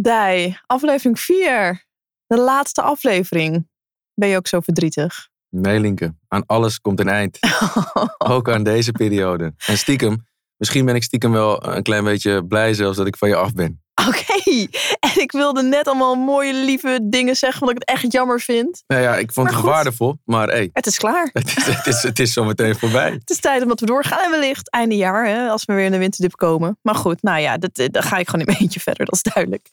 [0.00, 1.84] Dij, aflevering 4.
[2.26, 3.68] De laatste aflevering.
[4.14, 5.28] Ben je ook zo verdrietig?
[5.48, 6.14] Nee, Linke.
[6.28, 7.38] Aan alles komt een eind.
[8.18, 9.54] Ook aan deze periode.
[9.66, 10.26] En stiekem,
[10.56, 13.52] misschien ben ik stiekem wel een klein beetje blij zelfs dat ik van je af
[13.52, 13.82] ben.
[14.08, 14.66] Oké,
[15.00, 18.82] en ik wilde net allemaal mooie, lieve dingen zeggen, wat ik het echt jammer vind.
[18.86, 19.72] Nou ja, ik vond Maar het goed.
[19.72, 21.30] waardevol, maar hey, Het is klaar.
[21.32, 23.10] het is, het is, het is zo meteen voorbij.
[23.10, 24.24] Het is tijd om dat we doorgaan.
[24.24, 26.78] En wellicht einde jaar, hè, als we weer in de winterdip komen.
[26.82, 29.14] Maar goed, nou ja, dat, eh, dan ga ik gewoon in mijn eentje verder, dat
[29.14, 29.68] is duidelijk.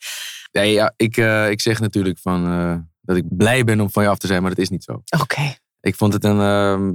[0.51, 4.03] Nee, ja, ik, eh, ik zeg natuurlijk van, eh, dat ik blij ben om van
[4.03, 5.01] je af te zijn, maar dat is niet zo.
[5.21, 5.55] Oké.
[5.81, 6.91] Ik vond het een ehm,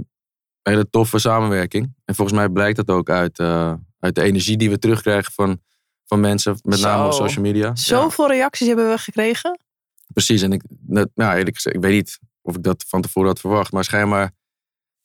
[0.63, 1.95] hele toffe samenwerking.
[2.05, 3.39] En volgens mij blijkt dat ook uit,
[3.99, 5.61] uit de energie die we terugkrijgen van,
[6.11, 7.75] van mensen, met name op social media.
[7.77, 9.61] Zoveel reacties hebben we gekregen.
[10.13, 10.43] precies.
[10.43, 10.63] En ik,
[11.15, 14.31] nou, eerlijk gezegd, ik weet niet of ik dat van tevoren had verwacht, maar schijnbaar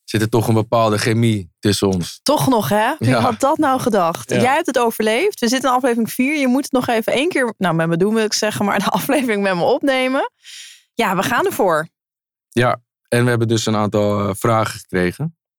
[0.03, 2.19] zit er toch een bepaalde chemie tussen ons.
[2.23, 2.93] Toch nog, hè?
[2.99, 3.19] Wie Ja.
[3.19, 4.29] had dat nou gedacht?
[4.29, 4.41] Ja.
[4.41, 5.39] Jij hebt het overleefd.
[5.39, 6.39] We zitten in aflevering 4.
[6.39, 8.79] Je moet het nog even één keer, nou met me doen wil ik zeggen, maar
[8.79, 10.31] de aflevering met me opnemen.
[10.93, 11.87] Ja, we gaan ervoor.
[12.49, 15.15] Ja, en we hebben dus een aantal eh, vragen gekregen.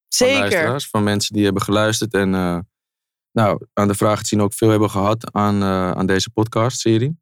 [0.08, 0.38] Van Zeker.
[0.38, 2.14] luisteraars, van mensen die hebben geluisterd.
[2.14, 2.58] En eh,
[3.36, 7.18] nou, aan de vragen te zien ook veel hebben gehad aan, eh, aan deze podcast-serie.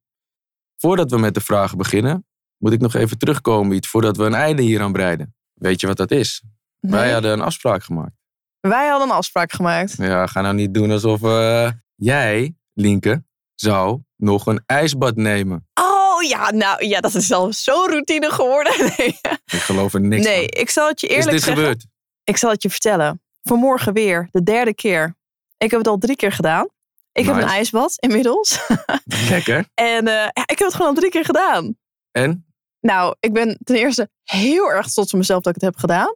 [0.76, 2.26] Voordat we met de vragen beginnen,
[2.58, 5.34] moet ik nog even terugkomen iets voordat we een einde hier aan breiden.
[5.54, 6.42] Weet je wat dat is?
[6.80, 7.12] Wij Nee.
[7.12, 8.12] hadden een afspraak gemaakt.
[8.60, 9.96] Wij hadden een afspraak gemaakt.
[9.96, 15.68] Ja, ga nou niet doen alsof eh, jij, Linke, zou nog een ijsbad nemen.
[15.80, 18.72] Oh ja, nou ja, dat is al zo routine geworden.
[18.96, 20.60] Nee, Ik geloof er niks nee van.
[20.60, 21.62] ik zal het je Is eerlijk dit zeggen.
[21.62, 21.86] gebeurd?
[22.24, 23.22] Ik zal het je vertellen.
[23.42, 25.16] Vanmorgen weer, de derde keer.
[25.64, 26.68] Ik heb het al drie keer gedaan.
[27.12, 28.60] Ik heb een ijsbad inmiddels.
[29.30, 29.66] Lekker.
[29.74, 31.76] En eh, ja, ik heb het gewoon al drie keer gedaan.
[32.10, 32.46] En?
[32.80, 36.14] Nou, ik ben ten eerste heel erg trots op mezelf dat ik het heb gedaan.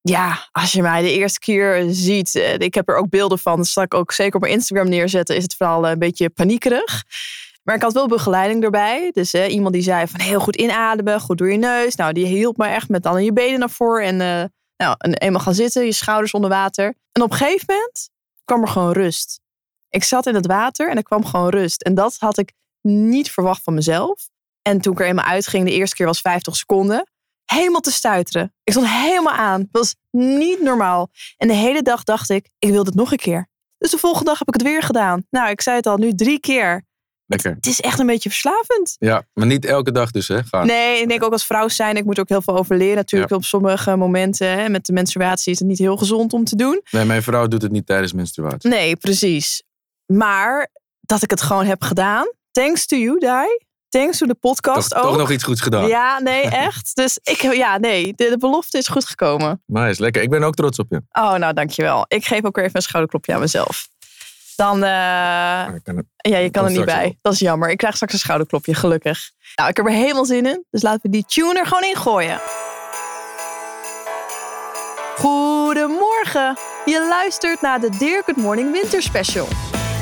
[0.00, 3.56] Ja, als je mij de eerste keer ziet, eh, ik heb er ook beelden van,
[3.56, 6.30] dat zal ik ook zeker op mijn Instagram neerzetten, is het vooral eh, een beetje
[6.30, 7.04] paniekerig.
[7.66, 9.10] Maar ik had wel begeleiding erbij.
[9.12, 11.94] Dus eh, iemand die zei van heel goed inademen, goed door je neus.
[11.94, 14.44] Nou, die hielp me echt met dan je benen naar voren en eh,
[14.76, 16.94] nou, en eenmaal gaan zitten, je schouders onder water.
[17.12, 18.10] En op een gegeven moment
[18.46, 19.40] kwam er gewoon rust.
[19.88, 21.82] Ik zat in het water en er kwam gewoon rust.
[21.82, 24.28] En dat had ik niet verwacht van mezelf.
[24.62, 27.10] En toen ik er eenmaal uitging, de eerste keer was 50 seconden.
[27.44, 28.54] Helemaal te stuiteren.
[28.62, 29.60] Ik stond helemaal aan.
[29.60, 31.10] Het was niet normaal.
[31.36, 33.48] En de hele dag dacht ik, ik wil dit nog een keer.
[33.78, 35.26] Dus de volgende dag heb ik het weer gedaan.
[35.30, 36.85] Nou, ik zei het al, nu drie keer.
[37.26, 37.54] Lekker.
[37.54, 38.96] Het is echt een beetje verslavend.
[38.98, 40.42] Ja, maar niet elke dag dus, hè?
[40.42, 40.66] Gaan.
[40.66, 42.96] Nee, ik denk ook als vrouw zijn, ik moet ook heel veel over leren.
[42.96, 46.56] Natuurlijk op sommige momenten, hè, met de menstruatie is het niet heel gezond om te
[46.56, 46.80] doen.
[46.90, 48.70] Nee, mijn vrouw doet het niet tijdens menstruatie.
[48.70, 49.62] Nee, precies.
[50.06, 50.68] Maar
[51.00, 52.32] dat ik het gewoon heb gedaan.
[52.50, 53.64] Thanks to you, Dai.
[53.88, 55.08] Thanks to de podcast Toch, ook.
[55.08, 55.86] toch nog iets goeds gedaan.
[55.86, 56.94] Ja, nee, echt.
[56.94, 59.62] Dus ik, ja, nee, de, de belofte is goed gekomen.
[59.66, 60.22] Nice, lekker.
[60.22, 61.02] Ik ben ook trots op je.
[61.12, 62.04] Oh, nou, dankjewel.
[62.08, 63.88] Ik geef ook weer even een schouderklopje aan mezelf.
[64.56, 67.18] Dan, kan het- ja, je kan er niet bij.
[67.22, 67.70] Dat is jammer.
[67.70, 69.30] Ik krijg straks een schouderklopje, gelukkig.
[69.54, 70.64] Nou, ik heb er helemaal zin in.
[70.70, 72.40] Dus laten we die tune er gewoon in gooien.
[75.16, 76.56] Goedemorgen.
[76.84, 79.46] Je luistert naar de Dear Good Morning Winter Special.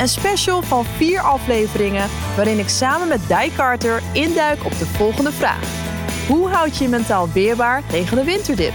[0.01, 5.33] Een special van vier afleveringen waarin ik samen met Di Carter induik op de volgende
[5.33, 5.63] vraag.
[6.29, 8.73] Hoe houd je je mentaal weerbaar tegen de winterdip?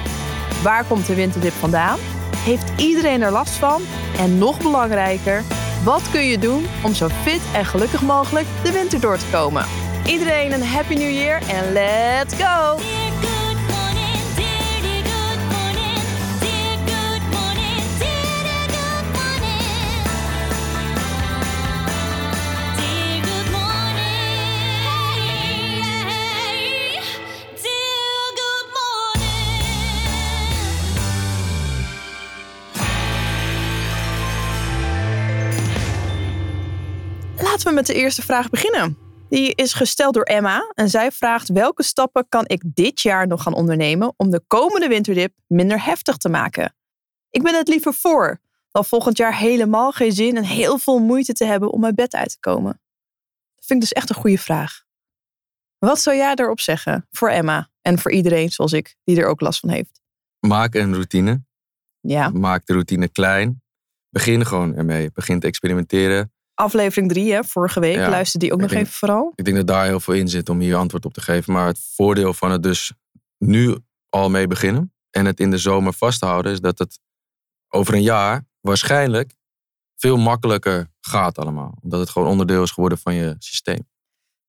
[0.64, 2.00] Waar komt de winterdip vandaan?
[2.38, 3.82] Heeft iedereen er last van?
[4.18, 5.44] En nog belangrijker,
[5.84, 9.66] wat kun je doen om zo fit en gelukkig mogelijk de winter door te komen?
[10.06, 12.78] Iedereen een happy new year en let's go!
[37.70, 38.98] We met de eerste vraag beginnen.
[39.30, 43.44] Die is gesteld door Emma en zij vraagt welke stappen kan ik dit jaar nog
[43.44, 46.76] gaan ondernemen om de komende winterdip minder heftig te maken?
[47.30, 48.40] Ik ben het liever voor
[48.72, 52.14] dan volgend jaar helemaal geen zin en heel veel moeite te hebben om mijn bed
[52.14, 52.82] uit te komen.
[53.56, 54.84] Dat vind ik dus echt een goede vraag.
[55.78, 59.42] Wat zou jij daarop zeggen voor Emma en voor iedereen zoals ik die er ook
[59.42, 60.02] last van heeft?
[60.40, 61.44] Maak een routine.
[62.00, 63.62] Ja, Maak de routine klein.
[64.10, 65.12] Begin gewoon ermee.
[65.12, 66.34] Begin te experimenteren.
[66.60, 69.32] Aflevering 3, hè, vorige week, Ja, luister die ook nog denk- even vooral.
[69.36, 71.54] Ik denk dat daar heel veel in zit om hier antwoord op te geven.
[71.54, 72.94] Maar het voordeel van het dus
[73.38, 73.78] nu
[74.10, 77.00] al mee beginnen en het in de zomer vasthouden, is dat het
[77.70, 79.36] over een jaar waarschijnlijk
[79.96, 81.78] veel makkelijker gaat allemaal.
[81.82, 83.88] Omdat het gewoon onderdeel is geworden van je systeem.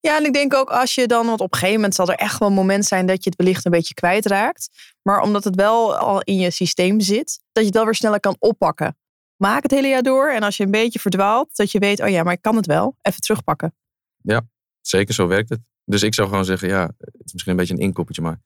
[0.01, 2.15] Ja, en ik denk ook als je dan, want op een gegeven moment zal er
[2.15, 4.69] echt wel een moment zijn dat je het wellicht een beetje kwijtraakt.
[5.03, 8.21] Maar omdat het wel al in je systeem zit, dat je het wel weer sneller
[8.21, 8.97] kan oppakken.
[9.41, 12.09] Maak het hele jaar door en als je een beetje verdwaalt, dat je weet, oh
[12.09, 13.75] ja, maar ik kan het wel, even terugpakken.
[14.23, 14.49] Ja.
[14.81, 15.61] Zeker, zo werkt het.
[15.85, 18.41] Dus ik zou gewoon zeggen, ja, het is misschien een beetje een inkoppertje, maar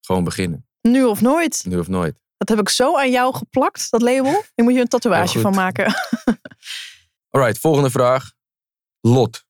[0.00, 0.68] gewoon beginnen.
[0.80, 1.64] Nu of nooit.
[1.68, 2.20] Nu of nooit.
[2.36, 4.32] Dat heb ik zo aan jou geplakt, dat label.
[4.54, 5.94] Daar moet je een tatoeage van maken.
[7.30, 8.32] Alright, volgende vraag.
[9.00, 9.44] Lot.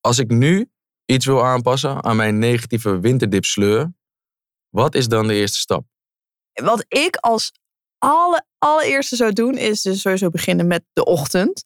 [0.00, 0.70] Als ik nu
[1.04, 3.92] iets wil aanpassen aan mijn negatieve winterdip sleur,
[4.68, 5.86] wat is dan de eerste stap?
[6.52, 7.52] Wat ik als
[7.98, 11.64] alle, allereerste zou doen, is dus sowieso beginnen met de ochtend.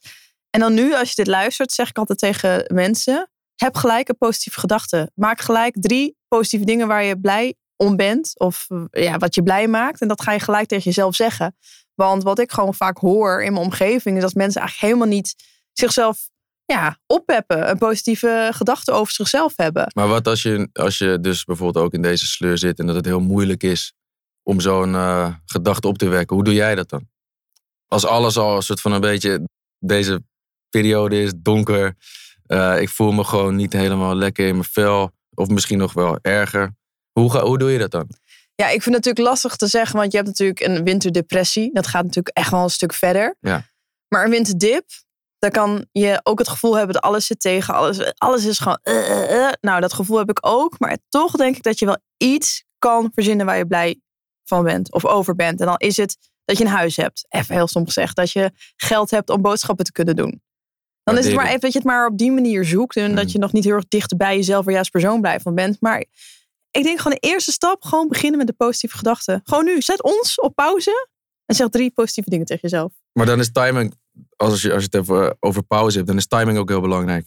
[0.50, 4.18] En dan nu, als je dit luistert, zeg ik altijd tegen mensen: heb gelijk een
[4.18, 5.10] positieve gedachte.
[5.14, 8.38] Maak gelijk drie positieve dingen waar je blij om bent.
[8.38, 10.00] Of eh, ja, wat je blij maakt.
[10.00, 11.56] En dat ga je gelijk tegen jezelf zeggen.
[11.94, 15.34] Want wat ik gewoon vaak hoor in mijn omgeving, is dat mensen eigenlijk helemaal niet
[15.72, 16.28] zichzelf
[16.64, 17.70] ja, oppeppen.
[17.70, 19.90] Een positieve gedachte over zichzelf hebben.
[19.94, 22.96] Maar wat als je, als je dus bijvoorbeeld ook in deze sleur zit en dat
[22.96, 23.92] het heel moeilijk is
[24.42, 26.36] om zo'n eh, gedachte op te wekken?
[26.36, 27.08] Hoe doe jij dat dan?
[27.86, 29.48] Als alles al een soort van een beetje,
[29.78, 30.22] deze
[30.68, 31.96] periode is donker.
[32.46, 35.10] eh, ik voel me gewoon niet helemaal lekker in mijn vel.
[35.34, 36.74] Of misschien nog wel erger.
[37.12, 38.08] Hoe, ga, hoe doe je dat dan?
[38.54, 41.70] Ja, ik vind het natuurlijk lastig te zeggen, want je hebt natuurlijk een winterdepressie.
[41.72, 43.36] Dat gaat natuurlijk echt wel een stuk verder.
[43.40, 43.66] Ja.
[44.08, 44.84] Maar een winterdip,
[45.38, 47.74] dan kan je ook het gevoel hebben dat alles zit tegen.
[47.74, 48.78] Alles, alles is gewoon.
[48.82, 49.48] eh.
[49.60, 50.78] Nou, dat gevoel heb ik ook.
[50.78, 54.00] Maar toch denk ik dat je wel iets kan verzinnen waar je blij
[54.54, 55.60] van bent of over bent.
[55.60, 57.26] En dan is het dat je een huis hebt.
[57.28, 58.16] Even heel stom gezegd.
[58.16, 60.42] Dat je geld hebt om boodschappen te kunnen doen.
[61.04, 62.96] Dan is het maar even dat je het maar op die manier zoekt.
[62.96, 65.54] En dat je nog niet heel erg dicht bij jezelf jij als persoon blij van
[65.54, 65.76] bent.
[65.80, 66.04] Maar
[66.70, 69.40] ik denk gewoon de eerste stap, gewoon beginnen met de positieve gedachten.
[69.44, 71.08] Gewoon nu, zet ons op pauze
[71.46, 72.92] en zeg drie positieve dingen tegen jezelf.
[73.12, 73.94] Maar dan is timing,
[74.36, 76.80] als je, als je het even eh, over pauze hebt, dan is timing ook heel
[76.80, 77.26] belangrijk.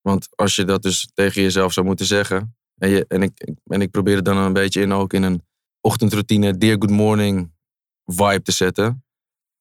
[0.00, 2.56] Want als je dat dus tegen jezelf zou moeten zeggen.
[2.78, 5.42] En, je, en, ik, en ik probeer het dan een beetje in ook in een
[5.80, 7.52] ochtendroutine, dear good morning
[8.04, 9.04] vibe te zetten.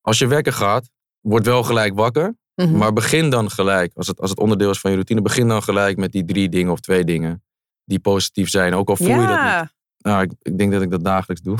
[0.01, 0.89] Als je wekker gaat,
[1.19, 2.37] word wel gelijk wakker.
[2.55, 2.77] Mhm.
[2.77, 5.63] Maar begin dan gelijk, als het, als het onderdeel is van je routine, begin dan
[5.63, 7.43] gelijk met die drie dingen of twee dingen
[7.83, 8.73] die positief zijn.
[8.73, 9.77] Ook al voel je dat niet.
[9.97, 11.57] Nou, ik, ik denk dat ik dat dagelijks doe.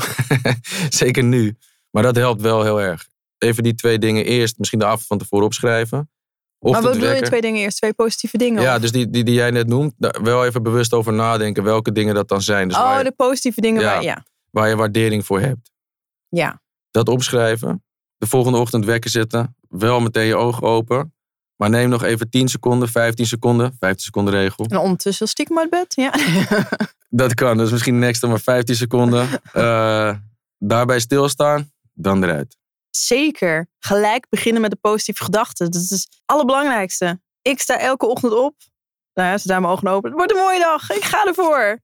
[0.88, 1.56] Zeker nu.
[1.90, 3.08] Maar dat helpt wel heel erg.
[3.38, 6.10] Even die twee dingen eerst, misschien de avond van tevoren opschrijven.
[6.58, 7.76] maar wat bedoel je twee dingen eerst?
[7.76, 8.62] Twee positieve dingen?
[8.62, 11.62] Ja, of- dus die, die, die jij net noemt, daar wel even bewust over nadenken
[11.62, 12.68] welke dingen dat dan zijn.
[12.68, 13.80] Dus oh, waar, je, de positieve dingen.
[13.82, 13.92] Ja.
[13.92, 14.24] Waar, ja.
[14.50, 15.70] Waar je waardering voor hebt.
[16.28, 16.60] ja.
[16.90, 17.84] Dat opschrijven.
[18.16, 19.56] De volgende ochtend wekker zetten.
[19.68, 21.14] Wel meteen je ogen open.
[21.56, 23.76] Maar neem nog even 10 seconden, 15 seconden.
[23.78, 24.64] 15 seconden regel.
[24.64, 25.94] En ondertussen stiekem uit bed.
[25.94, 26.12] Ja.
[27.22, 27.56] Dat kan.
[27.56, 29.28] Dus misschien next maar 15 seconden.
[29.52, 30.14] Eh,
[30.58, 31.72] daarbij stilstaan.
[31.92, 32.56] Dan eruit.
[32.90, 33.68] Zeker.
[33.78, 35.70] Gelijk beginnen met de positieve gedachten.
[35.70, 37.20] Dat is het allerbelangrijkste.
[37.42, 38.54] Ik sta elke ochtend op.
[39.14, 40.10] Nou ja, ze daar mijn ogen open.
[40.10, 40.90] Het wordt een mooie dag.
[40.90, 41.80] Ik ga ervoor.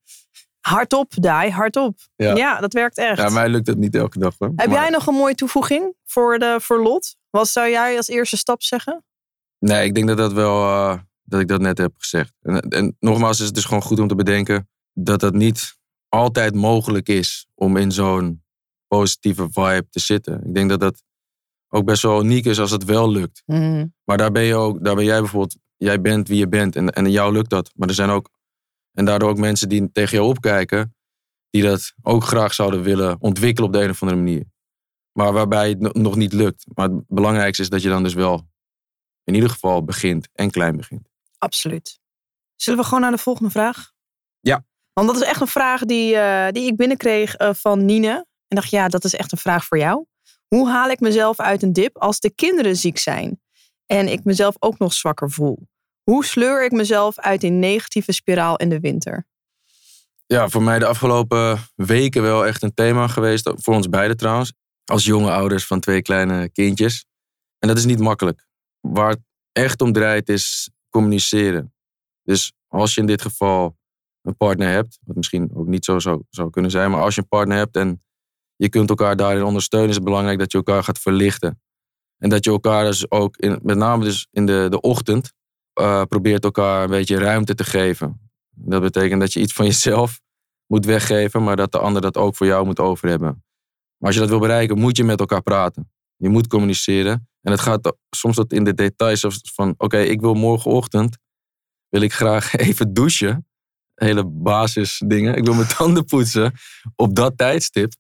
[0.67, 1.99] Hardop, Dai, hardop.
[2.17, 2.35] Ja.
[2.35, 2.61] Ja.
[2.61, 3.19] dat werkt echt.
[3.19, 4.53] Ja, mij lukt het niet elke dag hoor.
[4.57, 7.17] Heb Maar- jij nog een mooie toevoeging voor, de, voor Lot?
[7.31, 9.05] Wat zou jij als eerste stap zeggen?
[9.59, 12.33] Nee, ik denk dat dat wel, eh, dat ik dat net heb gezegd.
[12.43, 15.77] En, en nogmaals is het dus gewoon goed om te bedenken dat dat niet
[16.09, 18.45] altijd mogelijk is om in zo'n
[18.87, 20.47] positieve vibe te zitten.
[20.47, 21.03] Ik denk dat dat
[21.69, 23.43] ook best wel uniek is als het wel lukt.
[24.05, 26.91] Maar daar ben je ook, daar ben jij bijvoorbeeld, jij bent wie je bent en,
[26.91, 27.71] en jou lukt dat.
[27.75, 28.31] Maar er zijn ook,
[28.97, 30.95] en daardoor ook mensen die tegen jou opkijken,
[31.51, 34.45] die dat ook graag zouden willen ontwikkelen op de een of andere manier.
[35.13, 36.65] Maar waarbij het no- nog niet lukt.
[36.75, 38.49] Maar het belangrijkste is dat je dan dus wel
[39.25, 41.09] in ieder geval begint en klein begint.
[41.39, 41.99] Absoluut.
[42.55, 43.93] Zullen we gewoon naar de volgende vraag?
[44.41, 44.65] Ja.
[44.93, 48.27] Want dat is echt een vraag die, eh, die ik binnenkreeg eh, van Nine.
[48.49, 50.07] En dacht, ja, dat is echt een vraag voor jou.
[50.47, 53.41] Hoe haal ik mezelf uit een dip als de kinderen ziek zijn?
[53.87, 55.69] En ik mezelf ook nog zwakker voel?
[56.11, 59.27] Hoe sleur ik mezelf uit die negatieve spiraal in de winter?
[60.27, 63.53] Ja, voor mij de afgelopen weken wel echt een thema geweest.
[63.55, 64.53] Voor ons beiden trouwens.
[64.85, 67.05] Als jonge ouders van twee kleine kindjes.
[67.59, 68.47] En dat is niet makkelijk.
[68.81, 69.21] Waar het
[69.53, 71.75] echt om draait is communiceren.
[72.23, 73.77] Dus als je in dit geval
[74.23, 74.99] een partner hebt.
[75.05, 76.91] Wat misschien ook niet zo zou, zou kunnen zijn.
[76.91, 78.03] Maar als je een partner hebt en
[78.57, 79.89] je kunt elkaar daarin ondersteunen.
[79.89, 81.61] Is het belangrijk dat je elkaar gaat verlichten.
[82.19, 85.35] En dat je elkaar dus ook, in, met name dus in de, de ochtend.
[85.77, 88.31] Eh, probeert elkaar een beetje ruimte te geven.
[88.51, 90.21] Dat betekent dat je iets van jezelf
[90.67, 93.29] moet weggeven, maar dat de ander dat ook voor jou moet over hebben.
[93.97, 95.91] Maar als je dat wil bereiken, moet je met elkaar praten.
[96.17, 97.29] Je moet communiceren.
[97.43, 101.17] En het gaat soms tot in de details van, oké, ik wil morgenochtend,
[101.89, 103.47] wil ik graag even douchen.
[103.95, 105.35] Hele basisdingen.
[105.37, 106.53] Ik wil mijn tanden poetsen
[106.97, 107.93] op dat tijdstip.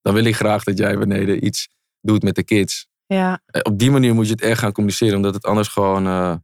[0.00, 1.68] Dan wil ik graag dat jij beneden iets
[2.00, 2.88] doet met de kids.
[3.06, 6.06] Ja, Eh, Op die manier moet je het echt gaan communiceren, omdat het anders gewoon,
[6.06, 6.34] eh,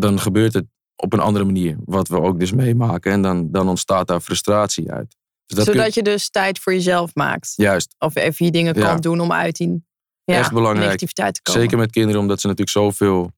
[0.00, 0.64] dan gebeurt het
[0.96, 1.76] op een andere manier.
[1.84, 3.12] Wat we ook dus meemaken.
[3.12, 5.16] En dan, dan ontstaat daar frustratie uit.
[5.46, 7.52] Dus dat zodat kun- je dus tijd voor jezelf maakt.
[7.56, 8.86] Juist, Of even je dingen Ja.
[8.86, 9.84] kan doen om uit die
[10.24, 10.84] ja, Echt belangrijk.
[10.84, 11.60] negativiteit te komen.
[11.62, 13.30] zeker met kinderen, omdat ze natuurlijk zoveel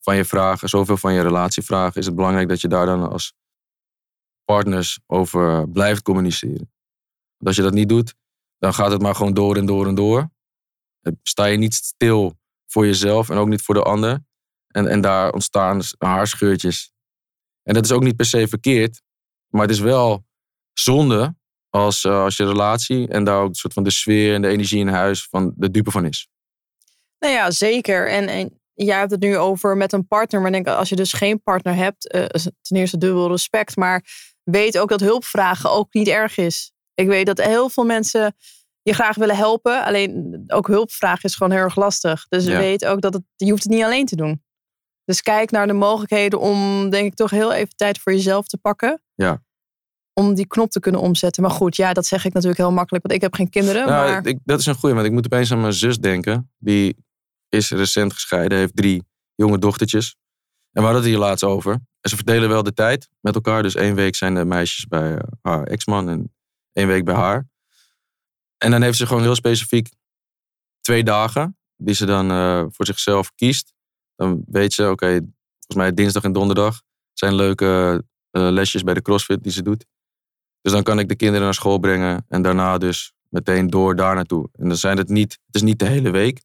[0.00, 3.10] van je vragen, zoveel van je relatie vragen, is het belangrijk dat je daar dan
[3.10, 3.34] als
[4.44, 6.70] partners over blijft communiceren.
[7.36, 8.14] Want als je dat niet doet,
[8.58, 10.30] dan gaat het maar gewoon door en door en door.
[11.22, 14.24] Sta je niet stil voor jezelf en ook niet voor de ander.
[14.72, 16.92] En, en daar ontstaan haarscheurtjes.
[17.62, 19.02] En dat is ook niet per se verkeerd,
[19.48, 20.24] maar het is wel
[20.72, 21.34] zonde
[21.70, 24.48] als, eh, als je relatie en daar ook een soort van de sfeer en de
[24.48, 26.28] energie in huis van de dupe van is.
[27.18, 28.10] Nou ja, zeker.
[28.10, 30.40] En, en jij hebt het nu over met een partner.
[30.40, 32.24] Maar denk, als je dus geen partner hebt, eh,
[32.60, 33.76] ten eerste dubbel respect.
[33.76, 34.04] Maar
[34.42, 36.72] weet ook dat hulpvragen ook niet erg is.
[36.94, 38.34] Ik weet dat heel veel mensen
[38.82, 39.84] je graag willen helpen.
[39.84, 42.26] Alleen ook hulpvragen is gewoon heel erg lastig.
[42.28, 42.58] Dus Ja.
[42.58, 44.42] weet ook dat het, je hoeft het niet alleen te doen.
[45.04, 48.58] Dus kijk naar de mogelijkheden om, denk ik, toch heel even tijd voor jezelf te
[48.58, 49.02] pakken.
[49.14, 49.42] Ja.
[50.12, 51.42] Om die knop te kunnen omzetten.
[51.42, 53.86] Maar goed, ja, dat zeg ik natuurlijk heel makkelijk, want ik heb geen kinderen.
[53.86, 56.50] Nou, maar ik, dat is een goeie, want ik moet opeens aan mijn zus denken.
[56.58, 56.96] Die
[57.48, 59.02] is recent gescheiden, heeft drie
[59.34, 60.16] jonge dochtertjes.
[60.72, 61.72] En we hadden het hier laatst over.
[61.72, 63.62] En ze verdelen wel de tijd met elkaar.
[63.62, 66.34] Dus één week zijn de meisjes bij eh, haar ex-man en
[66.72, 67.48] één week bij haar.
[68.58, 69.88] En dan heeft ze gewoon heel specifiek
[70.80, 73.72] twee dagen die ze dan eh, voor zichzelf kiest.
[74.22, 79.02] Dan weet ze, oké, volgens mij dinsdag en donderdag zijn leuke eh, lesjes bij de
[79.02, 79.86] CrossFit die ze doet.
[80.60, 84.14] Dus dan kan ik de kinderen naar school brengen en daarna dus meteen door daar
[84.14, 84.48] naartoe.
[84.52, 86.42] En dan zijn het niet, het is niet de hele week.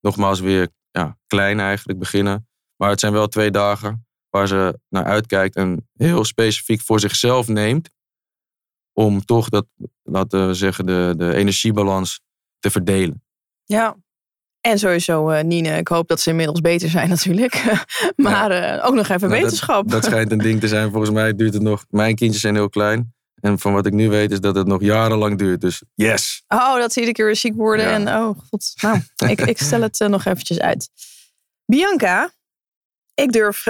[0.00, 2.48] Nogmaals weer ja, klein eigenlijk beginnen.
[2.76, 7.48] Maar het zijn wel twee dagen waar ze naar uitkijkt en heel specifiek voor zichzelf
[7.48, 7.90] neemt.
[8.92, 9.66] Om toch dat,
[10.02, 12.20] laten we zeggen, de, de energiebalans
[12.58, 13.24] te verdelen.
[13.64, 13.96] Ja.
[14.66, 17.84] En sowieso, eh Nine, ik hoop dat ze inmiddels beter zijn natuurlijk.
[18.16, 19.90] maar eh, ook nog even Nou, wetenschap.
[19.90, 20.90] Dat schijnt een ding te zijn.
[20.90, 21.84] Volgens mij duurt het nog.
[21.90, 23.14] Mijn kindjes zijn heel klein.
[23.40, 25.60] En van wat ik nu weet is dat het nog jarenlang duurt.
[25.60, 26.44] Dus yes.
[26.48, 27.86] Oh, dat ze iedere keer weer ziek worden.
[27.86, 27.92] Ja.
[27.92, 28.72] En oh, god.
[28.80, 29.00] Nou,
[29.32, 30.90] ik, ik stel het eh, nog eventjes uit.
[31.66, 32.32] Bianca,
[33.14, 33.66] ik durf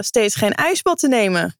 [0.00, 1.58] steeds geen ijsbad te nemen.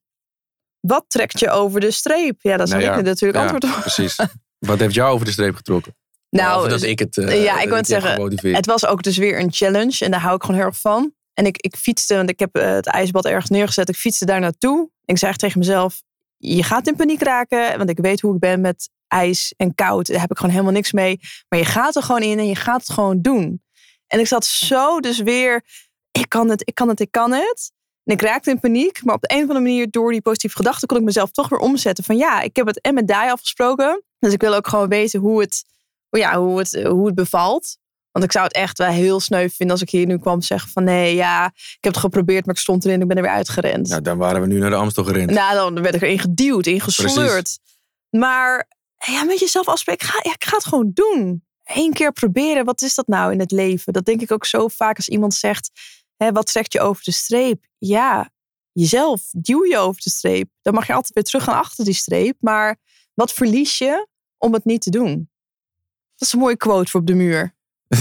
[0.80, 2.38] Wat trekt je over de streep?
[2.42, 3.80] Ja, dat zal Nou ik ja, natuurlijk antwoord op.
[3.80, 4.16] Precies.
[4.58, 5.94] wat heeft jou over de streep getrokken?
[6.30, 7.16] Nou, dat ik het.
[7.18, 8.54] eh, ja, ik wou het zeggen.
[8.54, 10.04] Het was ook dus weer een challenge.
[10.04, 11.12] En daar hou ik gewoon heel erg van.
[11.34, 13.88] En ik, ik fietste, want ik heb eh, het ijsbad ergens neergezet.
[13.88, 14.90] Ik fietste daar naartoe.
[15.04, 16.02] Ik zei echt tegen mezelf,
[16.36, 17.78] je gaat in paniek raken.
[17.78, 20.06] Want ik weet hoe ik ben met ijs en koud.
[20.06, 21.20] Daar heb ik gewoon helemaal niks mee.
[21.48, 23.62] Maar je gaat er gewoon in en je gaat het gewoon doen.
[24.06, 25.64] En ik zat zo dus weer,
[26.10, 27.72] ik kan het, ik kan het, ik kan het.
[28.04, 29.04] En ik raakte in paniek.
[29.04, 31.48] Maar op de een of andere manier, door die positieve gedachten, kon ik mezelf toch
[31.48, 32.04] weer omzetten.
[32.04, 34.02] Van ja, ik heb het en met Dai afgesproken.
[34.18, 35.64] Dus ik wil ook gewoon weten hoe het,
[36.10, 37.78] ja, hoe het, hoe het bevalt.
[38.12, 40.70] Want ik zou het echt wel heel sneu vinden als ik hier nu kwam zeggen
[40.70, 43.22] van nee, ja, ik heb het geprobeerd, maar ik stond erin en ik ben er
[43.22, 43.88] weer uitgerend.
[43.88, 45.30] Nou, dan waren we nu naar de Amstel gerend.
[45.30, 47.58] Nou, dan werd ik erin geduwd, ingesleurd.
[48.10, 51.46] Maar ja, met jezelf afspreken, ik ga, ja, ik ga het gewoon doen.
[51.64, 53.92] Eén keer proberen, wat is dat nou in het leven?
[53.92, 55.70] Dat denk ik ook zo vaak als iemand zegt,
[56.16, 57.64] hè, wat trekt je over de streep?
[57.78, 58.30] Ja,
[58.72, 60.50] jezelf, duw je over de streep.
[60.62, 62.36] Dan mag je altijd weer terug gaan achter die streep.
[62.40, 62.76] Maar
[63.14, 64.06] wat verlies je
[64.38, 65.30] om het niet te doen?
[66.18, 67.54] Dat is een mooie quote voor op de muur.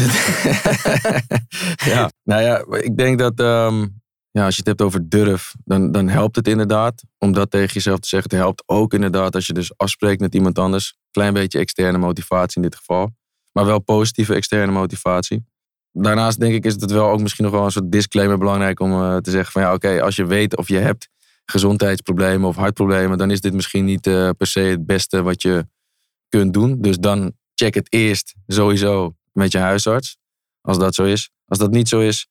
[1.93, 3.88] ja, nou ja, ik denk dat ehm,
[4.31, 7.74] ja, als je het hebt over durf, dan, dan helpt het inderdaad om dat tegen
[7.74, 8.29] jezelf te zeggen.
[8.29, 10.97] Het helpt ook inderdaad als je dus afspreekt met iemand anders.
[11.12, 13.12] Klein beetje externe motivatie in dit geval.
[13.51, 15.45] Maar wel positieve externe motivatie.
[15.91, 18.91] Daarnaast denk ik is het wel ook misschien nog wel een soort disclaimer belangrijk om
[18.91, 21.09] eh, te zeggen van ja, oké, als je weet of je hebt
[21.45, 25.67] gezondheidsproblemen of hartproblemen, dan is dit misschien niet eh, per se het beste wat je
[26.29, 26.81] kunt doen.
[26.81, 30.18] Dus dan check het eerst sowieso met je huisarts.
[30.62, 31.30] Als dat zo is.
[31.46, 32.28] Als dat niet zo is,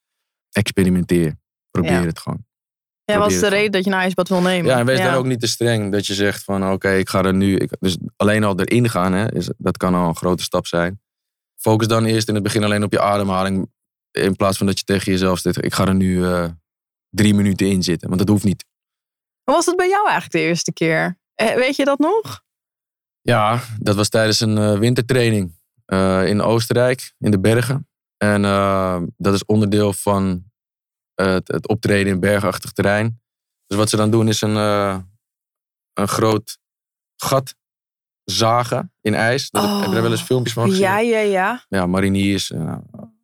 [0.50, 1.34] experimenteer.
[1.70, 2.04] Probeer Ja.
[2.04, 2.44] het gewoon.
[3.04, 4.70] Ja, wat is de reden dat je een ijsbad wil nemen?
[4.70, 7.22] Ja, en wees dan ook niet te streng dat je zegt van oké, ik ga
[7.24, 7.56] er nu.
[7.56, 11.00] Ik, dus alleen al erin gaan, hè, is, dat kan al een grote stap zijn.
[11.56, 13.70] Focus dan eerst in het begin alleen op je ademhaling.
[14.10, 16.48] In plaats van dat je tegen jezelf zegt, ik ga er nu eh,
[17.10, 18.08] drie minuten in zitten.
[18.08, 18.64] Want dat hoeft niet.
[19.42, 21.18] Hoe was het bij jou eigenlijk de eerste keer?
[21.34, 22.42] Eh, Weet je dat nog?
[23.26, 27.88] Ja, dat was tijdens een eh, wintertraining eh, in Oostenrijk, in de bergen.
[28.16, 30.44] En eh, dat is onderdeel van
[31.14, 33.20] het, het optreden in bergachtig terrein.
[33.66, 34.56] Dus wat ze dan doen is een,
[35.92, 36.58] een groot
[37.16, 37.54] gat
[38.24, 39.50] zagen in ijs.
[39.50, 39.76] Dat, Oh.
[39.76, 40.82] Heb je daar wel eens filmpjes van gezien?
[40.82, 41.64] Ja, ja, ja.
[41.68, 42.52] ja, mariniers.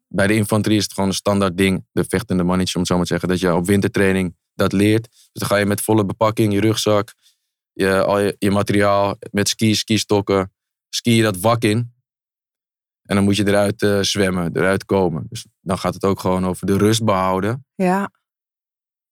[0.09, 1.87] bij de infanterie is het gewoon een standaard ding.
[1.93, 3.29] De vechtende mannetjes, om het zo maar te zeggen.
[3.29, 5.09] Dat je op wintertraining dat leert.
[5.11, 7.15] Dus dan ga je met volle bepakking, je rugzak,
[7.73, 10.53] je, al je, je materiaal, met skis, skistokken,
[10.89, 11.95] ski je dat wak in.
[13.03, 15.27] En dan moet je eruit eh, zwemmen, eruit komen.
[15.29, 17.67] Dus dan gaat het ook gewoon over de rust behouden.
[17.75, 18.11] Ja,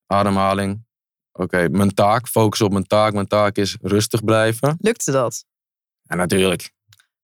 [0.06, 0.84] Ademhaling.
[1.32, 3.12] Oké, mijn taak, focus op mijn taak.
[3.12, 4.76] Mijn taak is rustig blijven.
[4.80, 5.44] lukte dat?
[6.02, 6.72] Ja, natuurlijk.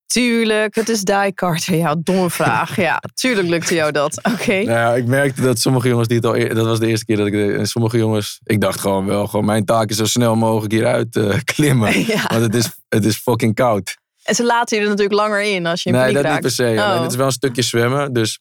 [0.06, 1.74] Tuurlijk, het is Die Carter.
[1.84, 2.76] Ja, domme vraag.
[2.76, 4.24] Ja, tuurlijk lukte jou dat.
[4.32, 4.52] Oké.
[4.52, 6.36] Nou ja, ik merkte dat sommige jongens die het al...
[6.36, 7.34] eer- Dat was de eerste keer dat ik...
[7.34, 8.40] En sommige jongens...
[8.44, 12.06] Ik dacht gewoon wel, gewoon mijn taak is zo snel mogelijk hieruit eh, klimmen.
[12.06, 12.24] Ja.
[12.26, 13.96] Want het is, het is fucking koud.
[14.22, 16.50] En ze laten je er natuurlijk langer in als je in Nee, dat niet per
[16.50, 16.74] se.
[16.78, 17.00] Oh.
[17.02, 18.12] Het is wel een stukje zwemmen.
[18.12, 18.40] Dus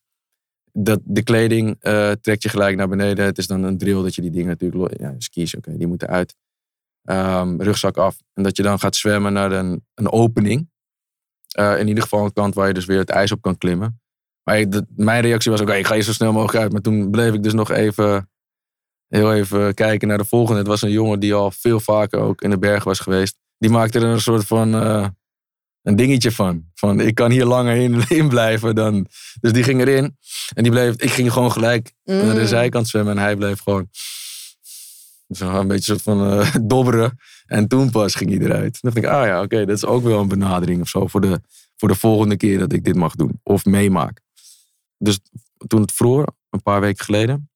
[0.72, 3.26] dat, de kleding eh, trekt je gelijk naar beneden.
[3.26, 5.00] Het is dan een drill dat je die dingen natuurlijk...
[5.00, 6.36] Ja, skis, oké, die moeten uit.
[7.04, 8.16] Ehm, rugzak af.
[8.34, 10.70] En dat je dan gaat zwemmen naar een, een opening.
[11.56, 14.02] Eh, in ieder geval een kant waar je dus weer het ijs op kan klimmen.
[14.44, 16.72] Maar ik, mijn reactie was, oké, ik ga hier zo snel mogelijk uit.
[16.72, 18.30] Maar toen bleef ik dus nog even...
[19.08, 20.60] Heel even kijken naar de volgende.
[20.60, 23.38] Het was een jongen die al veel vaker ook in de berg was geweest.
[23.58, 24.74] Die maakte er een soort van...
[24.76, 25.08] eh,
[25.82, 26.66] een dingetje van.
[26.74, 29.08] Van ik kan hier langer in, in blijven dan.
[29.42, 30.18] Dus die ging erin.
[30.54, 30.96] En die bleef.
[30.96, 32.46] Ik ging gewoon gelijk naar de Mm.
[32.48, 33.18] zijkant zwemmen.
[33.18, 33.90] En hij bleef gewoon.
[35.28, 37.18] Zo een beetje soort van eh, dobberen.
[37.46, 38.80] En toen pas ging hij eruit.
[38.80, 41.08] Toen dacht ik, ah ja, oké, dat is ook wel een benadering of zo.
[41.08, 41.42] Voor de,
[41.76, 43.40] voor de volgende keer dat ik dit mag doen.
[43.44, 44.22] Of meemaak.
[44.98, 45.20] Dus
[45.68, 47.50] toen het vroor, een paar weken geleden.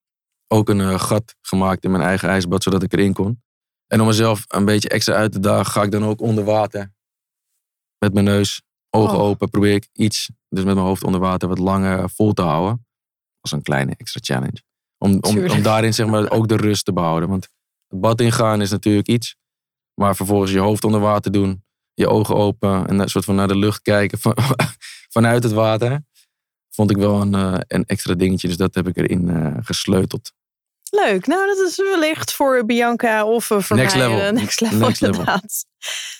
[0.47, 2.63] Ook een eh, gat gemaakt in mijn eigen ijsbad.
[2.63, 3.41] Zodat ik erin kon.
[3.87, 5.71] En om mezelf een beetje extra uit te dagen.
[5.71, 6.93] Ga ik dan ook onder water
[7.99, 9.23] met mijn neus, ogen Oh.
[9.23, 12.85] open, probeer ik iets, dus met mijn hoofd onder water, wat langer vol te houden.
[13.41, 14.61] Als een kleine extra challenge.
[14.97, 17.29] Om, om, om daarin zeg maar ook de rust te behouden.
[17.29, 17.49] Want
[17.89, 19.35] het bad ingaan is natuurlijk iets,
[19.93, 23.47] maar vervolgens je hoofd onder water doen, je ogen open en een soort van naar
[23.47, 24.37] de lucht kijken van,
[25.15, 26.03] vanuit het water,
[26.69, 28.47] vond ik wel een, eh, een extra dingetje.
[28.47, 30.33] Dus dat heb ik erin eh, gesleuteld.
[30.91, 31.27] Leuk.
[31.27, 34.31] Nou, dat is wellicht voor Bianca of eh, voor Next mij level.
[34.31, 35.19] next level Next level.
[35.19, 35.65] inderdaad.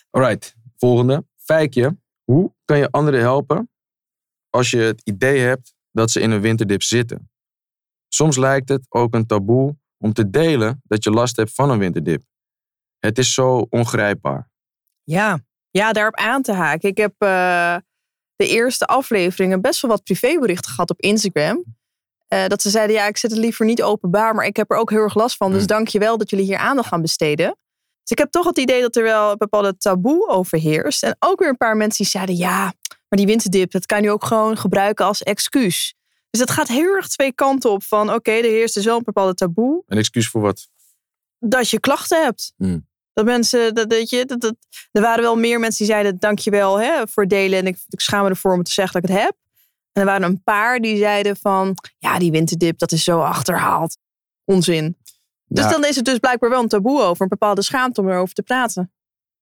[0.10, 1.26] Alright, volgende.
[1.38, 1.98] Feitje.
[2.24, 3.70] Hoe kan je anderen helpen
[4.50, 7.32] als je het idee hebt dat ze in een winterdip zitten?
[8.08, 11.80] Soms lijkt het ook een taboe om te delen dat je last hebt van een
[11.80, 12.24] winterdip.
[13.00, 14.50] Het is zo ongrijpbaar.
[15.04, 15.40] Ja.
[15.70, 16.90] ja, daarop aan te haken.
[16.90, 17.76] Ik heb eh,
[18.36, 21.64] de eerste afleveringen best wel wat privéberichten gehad op Instagram.
[22.28, 24.78] Eh, dat ze zeiden, ja, ik zet het liever niet openbaar, maar ik heb er
[24.78, 25.50] ook heel erg last van.
[25.50, 25.68] Dus Hmm.
[25.68, 27.48] dank je wel dat jullie hier aandacht gaan besteden.
[28.02, 31.04] Dus ik heb toch het idee dat er wel een bepaalde taboe overheerst.
[31.04, 32.64] En ook weer een paar mensen die zeiden, ja,
[33.10, 35.96] maar die winterdip, dat kan je ook gewoon gebruiken als excuus.
[36.30, 39.04] Dus het gaat heel erg twee kanten op van, oké, er heerst dus wel een
[39.04, 40.70] bepaalde taboe Een excuus voor wat?
[41.40, 42.54] dat je klachten hebt.
[42.58, 42.88] Hmm.
[43.14, 44.56] Dat mensen, dat, dat je, dat, dat,
[44.92, 47.60] er waren wel meer mensen die zeiden: Dankjewel hè, voor delen.
[47.60, 49.36] En ik, ik schaam me ervoor om te zeggen dat ik het heb.
[49.92, 53.98] En er waren een paar die zeiden: van ja, die winterdip, dat is zo achterhaald.
[54.46, 54.98] Onzin.
[55.46, 58.10] Dus Ja, dan is het dus blijkbaar wel een taboe over, een bepaalde schaamte om
[58.10, 58.92] erover te praten.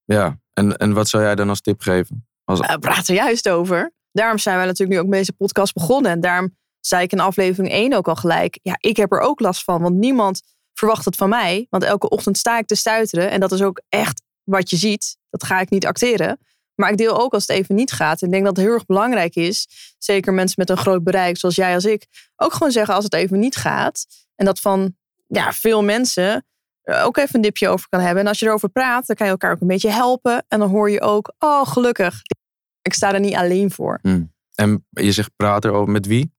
[0.06, 0.39] ja.
[0.54, 2.28] En, en wat zou jij dan als tip geven?
[2.43, 3.93] Als, We praten er juist over.
[4.12, 6.12] Daarom zijn wij natuurlijk nu ook met deze podcast begonnen.
[6.12, 6.56] En daarom
[6.88, 9.82] zei ik in aflevering 1 ook al gelijk: ja, ik heb er ook last van.
[9.82, 10.41] Want niemand
[10.73, 11.67] verwacht het van mij.
[11.69, 13.32] Want elke ochtend sta ik te stuiteren.
[13.32, 15.17] En dat is ook echt wat je ziet.
[15.30, 16.39] Dat ga ik niet acteren.
[16.76, 18.21] Maar ik deel ook als het even niet gaat.
[18.21, 19.67] En ik denk dat het heel erg belangrijk is.
[19.97, 22.06] Zeker mensen met een groot bereik, zoals jij als ik.
[22.36, 24.06] Ook gewoon zeggen als het even niet gaat.
[24.36, 24.95] En dat van
[25.28, 26.45] ja, veel mensen
[26.82, 28.23] er ook even een dipje over kan hebben.
[28.23, 30.45] En als je erover praat, dan kan je elkaar ook een beetje helpen.
[30.47, 32.21] En dan hoor je ook, oh gelukkig.
[32.82, 34.00] Ik sta er niet alleen voor.
[34.56, 36.36] en je zegt praat erover met wie?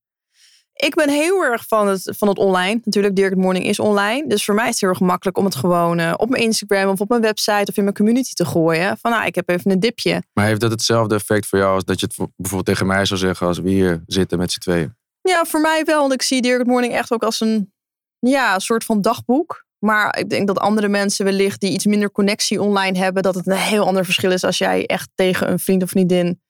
[0.87, 2.81] Ik ben heel erg van het, van het online.
[2.85, 4.29] Natuurlijk, Dirk het Morning is online.
[4.29, 6.89] Dus voor mij is het heel erg makkelijk om het gewoon eh, op mijn Instagram
[6.89, 8.99] of op mijn website of in mijn community te gooien.
[9.01, 10.23] Van nou, ik heb even een dipje.
[10.33, 13.05] Maar heeft dat hetzelfde effect voor jou als dat je het voor- bijvoorbeeld tegen mij
[13.05, 14.97] zou zeggen als we hier zitten met z'n tweeën?
[15.21, 16.01] Ja, voor mij wel.
[16.01, 17.73] Want ik zie Dirk het Morning echt ook als een
[18.19, 19.67] ja, een soort van dagboek.
[19.79, 23.47] Maar ik denk dat andere mensen wellicht die iets minder connectie online hebben, dat het
[23.47, 26.41] een heel ander verschil is als jij echt tegen een vriend of vriendin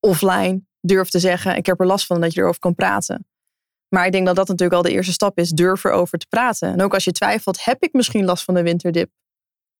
[0.00, 3.26] offline durft te zeggen: Ik heb er last van dat je erover kan praten.
[3.88, 6.72] Maar ik denk dat dat natuurlijk al de eerste stap is: durf erover te praten.
[6.72, 9.10] En ook als je twijfelt: heb ik misschien last van de winterdip?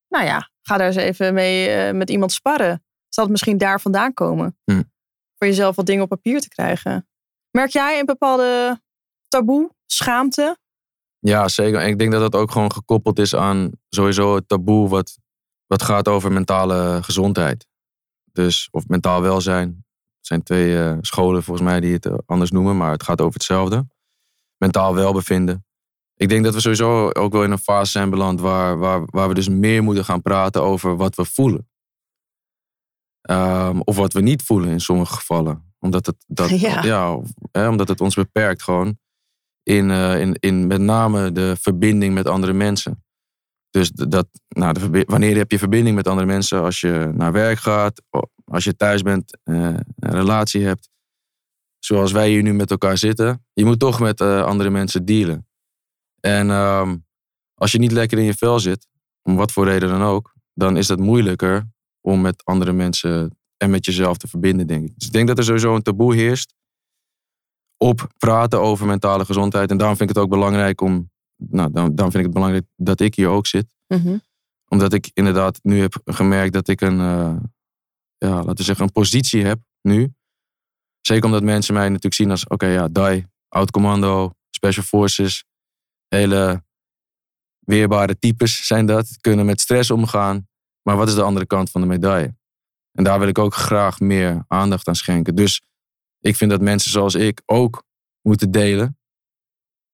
[0.08, 2.84] Nou ja, ga daar eens even mee eh, met iemand sparren.
[3.08, 4.58] Zal het misschien daar vandaan komen?
[4.64, 4.82] Hm.
[5.34, 7.08] Voor jezelf wat dingen op papier te krijgen.
[7.50, 8.80] Merk jij een bepaalde
[9.28, 10.58] taboe, schaamte?
[11.18, 11.80] Ja, zeker.
[11.80, 15.18] En ik denk dat dat ook gewoon gekoppeld is aan sowieso het taboe wat,
[15.66, 17.66] wat gaat over mentale gezondheid.
[18.32, 19.68] Dus, of mentaal welzijn.
[19.68, 23.20] Er zijn twee eh, scholen volgens mij die het eh, anders noemen, maar het gaat
[23.20, 23.86] over hetzelfde.
[24.58, 25.64] Mentaal welbevinden.
[26.14, 29.28] Ik denk dat we sowieso ook wel in een fase zijn beland waar, waar, waar
[29.28, 31.68] we dus meer moeten gaan praten over wat we voelen.
[33.20, 35.74] Ehm, of wat we niet voelen in sommige gevallen.
[35.78, 37.20] Omdat het, dat, Ja.
[37.52, 38.98] hè, omdat het ons beperkt gewoon
[39.62, 43.04] in, eh, in, in met name de verbinding met andere mensen.
[43.70, 46.62] Dus dat, nou, de, wanneer heb je verbinding met andere mensen?
[46.62, 48.02] Als je naar werk gaat,
[48.44, 50.88] als je thuis bent, eh, een relatie hebt.
[51.78, 53.46] Zoals wij hier nu met elkaar zitten.
[53.52, 55.48] Je moet toch met eh, andere mensen dealen.
[56.20, 56.96] En ehm,
[57.54, 58.86] als je niet lekker in je vel zit,
[59.22, 61.66] om wat voor reden dan ook, dan is het moeilijker
[62.00, 64.98] om met andere mensen en met jezelf te verbinden, denk ik.
[64.98, 66.54] Dus ik denk dat er sowieso een taboe heerst
[67.76, 69.70] op praten over mentale gezondheid.
[69.70, 72.66] En daarom vind ik het ook belangrijk om, nou, dan, daarom vind ik het belangrijk
[72.76, 73.74] dat ik hier ook zit.
[73.86, 74.18] Mhm.
[74.68, 77.36] Omdat ik inderdaad nu heb gemerkt dat ik een, eh,
[78.16, 80.12] ja, laten we zeggen, een positie heb nu.
[81.00, 85.44] Zeker omdat mensen mij natuurlijk zien als, oké, ja, DAI, oud commando, special forces,
[86.08, 86.62] hele
[87.58, 90.48] weerbare types zijn dat, kunnen met stress omgaan.
[90.82, 92.36] Maar wat is de andere kant van de medaille?
[92.92, 95.34] En daar wil ik ook graag meer aandacht aan schenken.
[95.34, 95.62] Dus
[96.20, 97.82] ik vind dat mensen zoals ik ook
[98.20, 98.98] moeten delen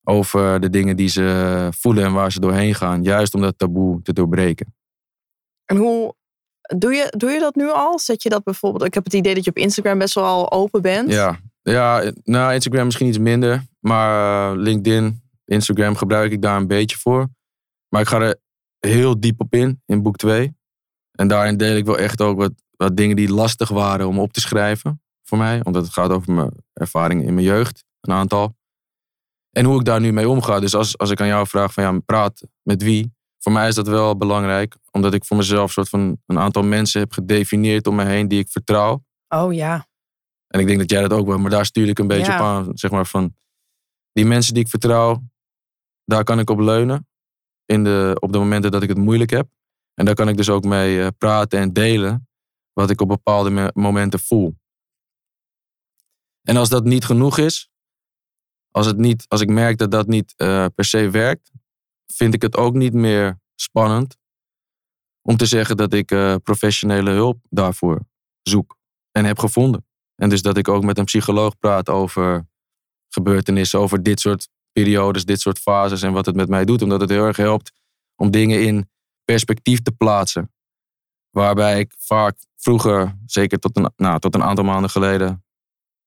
[0.03, 3.03] over de dingen die ze voelen en waar ze doorheen gaan.
[3.03, 4.75] Juist om dat taboe te doorbreken.
[5.65, 6.15] En hoe
[6.77, 7.99] doe je, doe je dat nu al?
[7.99, 8.85] Zet je dat bijvoorbeeld?
[8.85, 11.11] Ik heb het idee dat je op Instagram best wel open bent.
[11.11, 13.63] Ja, ja nou, Instagram misschien iets minder.
[13.81, 17.29] Maar eh, LinkedIn, Instagram gebruik ik daar een beetje voor.
[17.89, 18.37] Maar ik ga er
[18.79, 20.57] heel diep op in, in boek 2.
[21.13, 24.33] En daarin deel ik wel echt ook wat, wat dingen die lastig waren om op
[24.33, 25.61] te schrijven voor mij.
[25.65, 28.57] Omdat het gaat over mijn ervaringen in mijn jeugd, een aantal.
[29.51, 30.61] En hoe ik daar nu mee omga.
[30.61, 33.14] Dus als, als ik aan jou vraag van ja, praat met wie.
[33.45, 34.77] Voor mij is dat wel belangrijk.
[34.91, 38.39] Omdat ik voor mezelf soort van een aantal mensen heb gedefinieerd om me heen die
[38.39, 39.05] ik vertrouw.
[39.29, 39.87] Oh ja.
[40.47, 42.39] En ik denk dat jij dat ook wel, maar daar stuur ik een beetje Ja.
[42.39, 42.77] op aan.
[42.79, 43.37] Zeg maar van
[44.13, 45.23] die mensen die ik vertrouw,
[46.05, 47.09] daar kan ik op leunen.
[47.65, 49.49] In de, op de momenten dat ik het moeilijk heb.
[49.95, 52.29] En daar kan ik dus ook mee eh, praten en delen.
[52.73, 54.57] Wat ik op bepaalde me- momenten voel.
[56.43, 57.71] En als dat niet genoeg is,
[58.71, 61.51] als, het niet, als ik merk dat dat niet eh, per se werkt,
[62.07, 64.17] vind ik het ook niet meer spannend
[65.23, 68.01] om te zeggen dat ik eh, professionele hulp daarvoor
[68.43, 68.77] zoek
[69.11, 69.87] en heb gevonden.
[70.15, 72.47] En dus dat ik ook met een psycholoog praat over
[73.09, 76.83] gebeurtenissen, over dit soort periodes, dit soort fases en wat het met mij doet.
[76.83, 77.73] Omdat het heel erg helpt
[78.17, 78.91] om dingen in
[79.25, 80.53] perspectief te plaatsen.
[81.31, 85.45] Waarbij ik vaak vroeger, zeker tot een, nou, tot een aantal maanden geleden,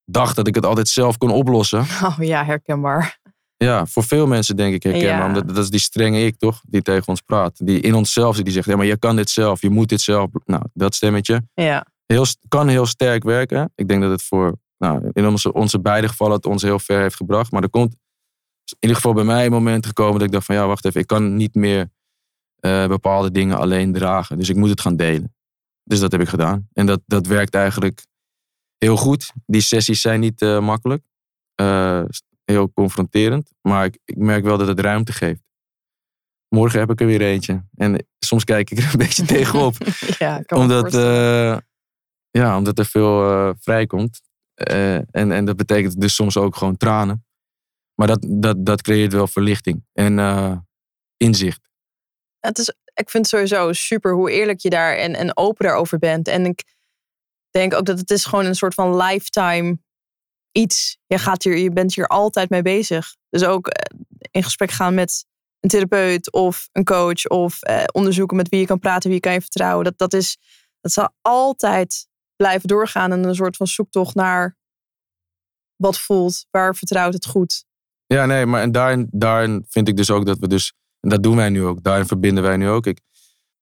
[0.05, 1.79] dacht dat ik het altijd zelf kon oplossen.
[2.07, 3.19] Oh ja, herkenbaar.
[3.57, 5.19] Ja, voor veel mensen denk ik herkenbaar.
[5.19, 5.25] Ja.
[5.27, 6.61] Omdat dat is die strenge ik, toch?
[6.67, 7.65] Die tegen ons praat.
[7.65, 10.01] Die in onszelf zit, die zegt, ja, maar je kan dit zelf, je moet dit
[10.01, 10.29] zelf.
[10.45, 11.85] Nou, dat stemmetje Ja.
[12.05, 13.71] heel, kan heel sterk werken.
[13.75, 17.01] Ik denk dat het voor, nou, in onze, onze beide gevallen het ons heel ver
[17.01, 17.51] heeft gebracht.
[17.51, 17.95] Maar er komt
[18.69, 21.01] in ieder geval bij mij een moment gekomen dat ik dacht van ja, wacht even,
[21.01, 21.89] ik kan niet meer
[22.59, 24.37] eh, bepaalde dingen alleen dragen.
[24.37, 25.35] Dus ik moet het gaan delen.
[25.83, 26.67] Dus dat heb ik gedaan.
[26.73, 28.05] En dat, dat werkt eigenlijk
[28.77, 29.31] heel goed.
[29.45, 31.03] Die sessies zijn niet eh, makkelijk.
[31.55, 32.03] Eh,
[32.51, 33.51] heel confronterend.
[33.61, 35.41] Maar ik, ik merk wel dat het ruimte geeft.
[36.49, 37.65] Morgen heb ik er weer eentje.
[37.75, 39.75] En soms kijk ik er een beetje tegenop
[40.17, 41.57] ja, kan omdat, eh,
[42.29, 44.21] ja, omdat er veel eh, vrijkomt.
[44.53, 47.25] Eh, en, en dat betekent dus soms ook gewoon tranen.
[47.95, 50.65] Maar dat, dat, dat creëert wel verlichting en
[51.17, 51.69] inzicht.
[52.39, 55.97] het is, ik vind het sowieso super hoe eerlijk je daar en, en open daarover
[55.97, 56.27] bent.
[56.27, 56.63] En ik
[57.49, 59.77] denk ook dat het is gewoon een soort van lifetime
[60.57, 60.97] iets.
[61.07, 63.15] Je, gaat hier, je bent hier altijd mee bezig.
[63.29, 63.99] Dus ook eh,
[64.31, 65.25] in gesprek gaan met
[65.59, 69.19] een therapeut of een coach of eh, onderzoeken met wie je kan praten, wie je
[69.19, 69.83] kan je vertrouwen.
[69.83, 70.37] Dat, dat, is,
[70.81, 74.57] dat zal altijd blijven doorgaan en een soort van zoektocht naar
[75.75, 77.65] wat voelt, waar vertrouwt het goed.
[78.05, 81.23] Ja, nee, maar en daarin, daarin vind ik dus ook dat we dus, en dat
[81.23, 82.85] doen wij nu ook, daarin verbinden wij nu ook.
[82.85, 82.99] Ik,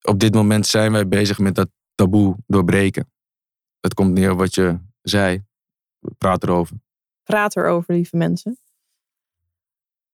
[0.02, 3.12] op dit moment zijn wij bezig met dat taboe doorbreken.
[3.80, 5.44] Dat komt neer op wat je zei.
[6.00, 6.78] We praten erover.
[7.26, 8.58] Praat erover, lieve mensen.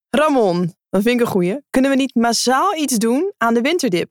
[0.10, 1.60] Ramon, dat vind ik een goeie.
[1.70, 4.10] Kunnen we niet massaal iets doen aan de winterdip?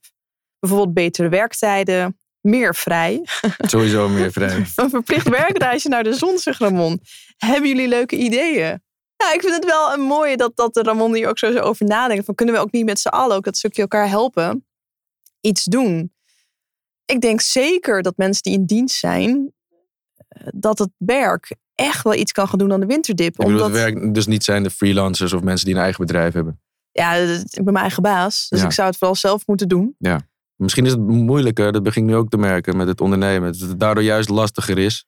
[0.58, 3.20] Bijvoorbeeld betere werktijden, meer vrij.
[3.58, 4.66] Sowieso meer vrij.
[4.76, 7.00] Een verplicht werkreisje naar de zon, zegt Ramon.
[7.36, 8.82] Hebben jullie leuke ideeën?
[9.16, 12.24] Ja, ik vind het wel een mooie dat, dat Ramon hier ook zo over nadenkt.
[12.24, 14.66] Van, kunnen we ook niet met z'n allen, ook dat stukje elkaar helpen,
[15.40, 16.12] iets doen?
[17.04, 19.52] Ik denk zeker dat mensen die in dienst zijn,
[20.28, 23.28] eh, dat het werk echt wel iets kan gaan doen aan de winterdip.
[23.30, 26.06] Ik bedoel, omdat, het werkt dus niet zijn de freelancers of mensen die een eigen
[26.06, 26.60] bedrijf hebben.
[26.92, 28.46] Ja, ik ben mijn eigen baas.
[28.48, 28.66] Dus Ja.
[28.66, 29.96] ik zou het vooral zelf moeten doen.
[30.56, 33.52] Misschien is het moeilijker, dat begin ik nu ook te merken met het ondernemen.
[33.58, 35.04] Dat het daardoor juist lastiger is.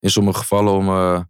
[0.00, 1.20] In sommige gevallen om, eh,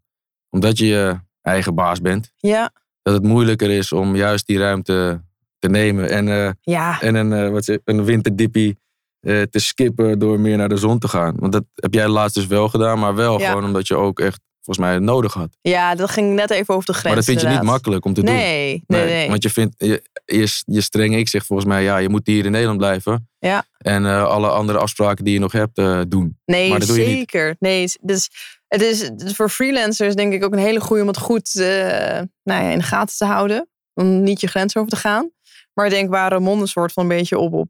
[0.51, 2.33] omdat je je eigen baas bent.
[2.37, 5.23] Ja, Dat het moeilijker is om juist die ruimte
[5.59, 6.11] te nemen.
[6.11, 8.79] En, eh, ja, en een, eh, wat een winterdippie
[9.21, 11.37] te skippen door meer naar de zon te gaan.
[11.38, 12.99] Want dat heb jij laatst dus wel gedaan.
[12.99, 13.49] Maar wel Ja.
[13.49, 15.57] gewoon omdat je ook echt volgens mij nodig had.
[15.61, 17.07] ja, dat ging net even over de grens.
[17.07, 18.35] maar dat vind je niet makkelijk om te doen.
[18.35, 19.28] Nee, nee, nee.
[19.28, 22.44] Want je vindt, je, je, je strenge ik zegt volgens mij, ja, je moet hier
[22.44, 23.28] in Nederland blijven.
[23.38, 23.64] Ja.
[23.78, 26.38] En eh, alle andere afspraken die je nog hebt, eh, doen.
[26.44, 27.16] Nee, Maar dat doe je niet.
[27.16, 27.57] zeker.
[27.59, 28.31] Nee, dus
[28.68, 32.64] het is voor freelancers denk ik ook een hele goede om het goed eh, nou
[32.64, 33.68] ja, in de gaten te houden.
[33.94, 35.31] Om niet je grens over te gaan.
[35.74, 37.68] Maar ik denk waar Ramon een soort van een beetje op, op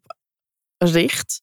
[0.78, 1.42] richt.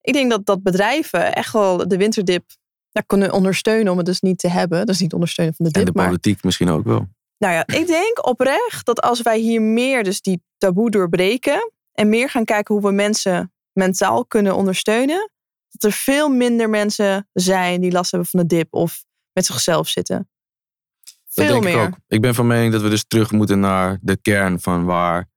[0.00, 2.44] Ik denk dat, dat bedrijven echt wel de winterdip
[2.92, 4.86] nou, kunnen ondersteunen om het dus niet te hebben.
[4.86, 7.08] Dus niet ondersteunen van de En de dip, maar politiek misschien ook wel.
[7.38, 12.08] Nou ja, ik denk oprecht dat als wij hier meer dus die taboe doorbreken en
[12.08, 15.30] meer gaan kijken hoe we mensen mentaal kunnen ondersteunen,
[15.68, 19.88] dat er veel minder mensen zijn die last hebben van de dip of met zichzelf
[19.88, 20.30] zitten.
[21.02, 21.14] Dat
[21.46, 21.82] Veel denk meer.
[21.82, 21.96] ik ook.
[22.08, 25.28] Ik ben van mening dat we dus terug moeten naar de kern van waar.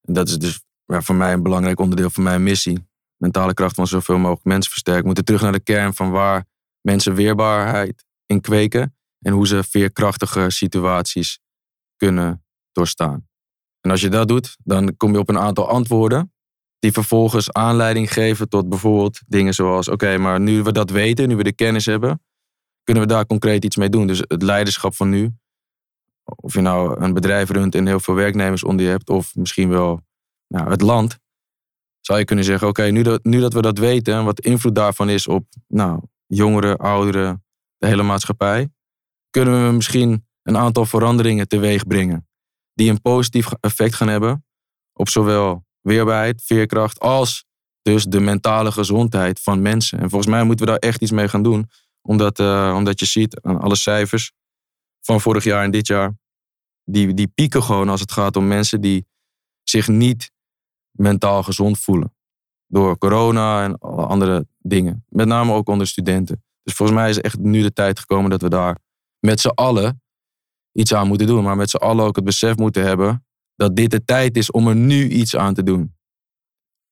[0.00, 2.86] Dat is dus voor mij een belangrijk onderdeel van mijn missie.
[3.16, 5.00] Mentale kracht van zoveel mogelijk mensen versterken.
[5.02, 6.44] We moeten terug naar de kern van waar
[6.82, 8.96] mensen weerbaarheid in kweken.
[9.20, 11.40] En hoe ze veerkrachtige situaties
[11.96, 13.28] kunnen doorstaan.
[13.80, 16.32] En als je dat doet, dan kom je op een aantal antwoorden.
[16.78, 21.36] Die vervolgens aanleiding geven tot bijvoorbeeld dingen zoals: oké, maar nu we dat weten, nu
[21.36, 22.22] we de kennis hebben,
[22.82, 24.06] kunnen we daar concreet iets mee doen.
[24.06, 25.30] Dus het leiderschap van nu,
[26.24, 29.68] of je nou een bedrijf runt en heel veel werknemers onder je hebt, of misschien
[29.68, 30.00] wel
[30.46, 31.18] nou, het land,
[32.00, 34.42] zou je kunnen zeggen: oké, nu, dat, nu dat we dat weten, en wat de
[34.42, 36.00] invloed daarvan is op nou,
[36.34, 37.44] jongeren, ouderen,
[37.76, 38.68] de hele maatschappij,
[39.30, 42.28] kunnen we misschien een aantal veranderingen teweeg brengen.
[42.74, 44.44] Die een positief effect gaan hebben
[44.92, 47.44] op zowel weerbaarheid, veerkracht, als
[47.82, 49.98] dus de mentale gezondheid van mensen.
[49.98, 51.70] En volgens mij moeten we daar echt iets mee gaan doen
[52.02, 54.32] omdat, eh, omdat je ziet aan alle cijfers
[55.00, 56.18] van vorig jaar en dit jaar.
[56.84, 59.06] Die, die pieken gewoon als het gaat om mensen die
[59.62, 60.32] zich niet
[60.90, 62.14] mentaal gezond voelen.
[62.72, 65.04] Door corona en alle andere dingen.
[65.08, 66.44] Met name ook onder studenten.
[66.62, 68.78] Dus volgens mij is echt nu de tijd gekomen dat we daar
[69.18, 70.02] met z'n allen
[70.72, 71.44] iets aan moeten doen.
[71.44, 74.68] Maar met z'n allen ook het besef moeten hebben dat dit de tijd is om
[74.68, 75.94] er nu iets aan te doen.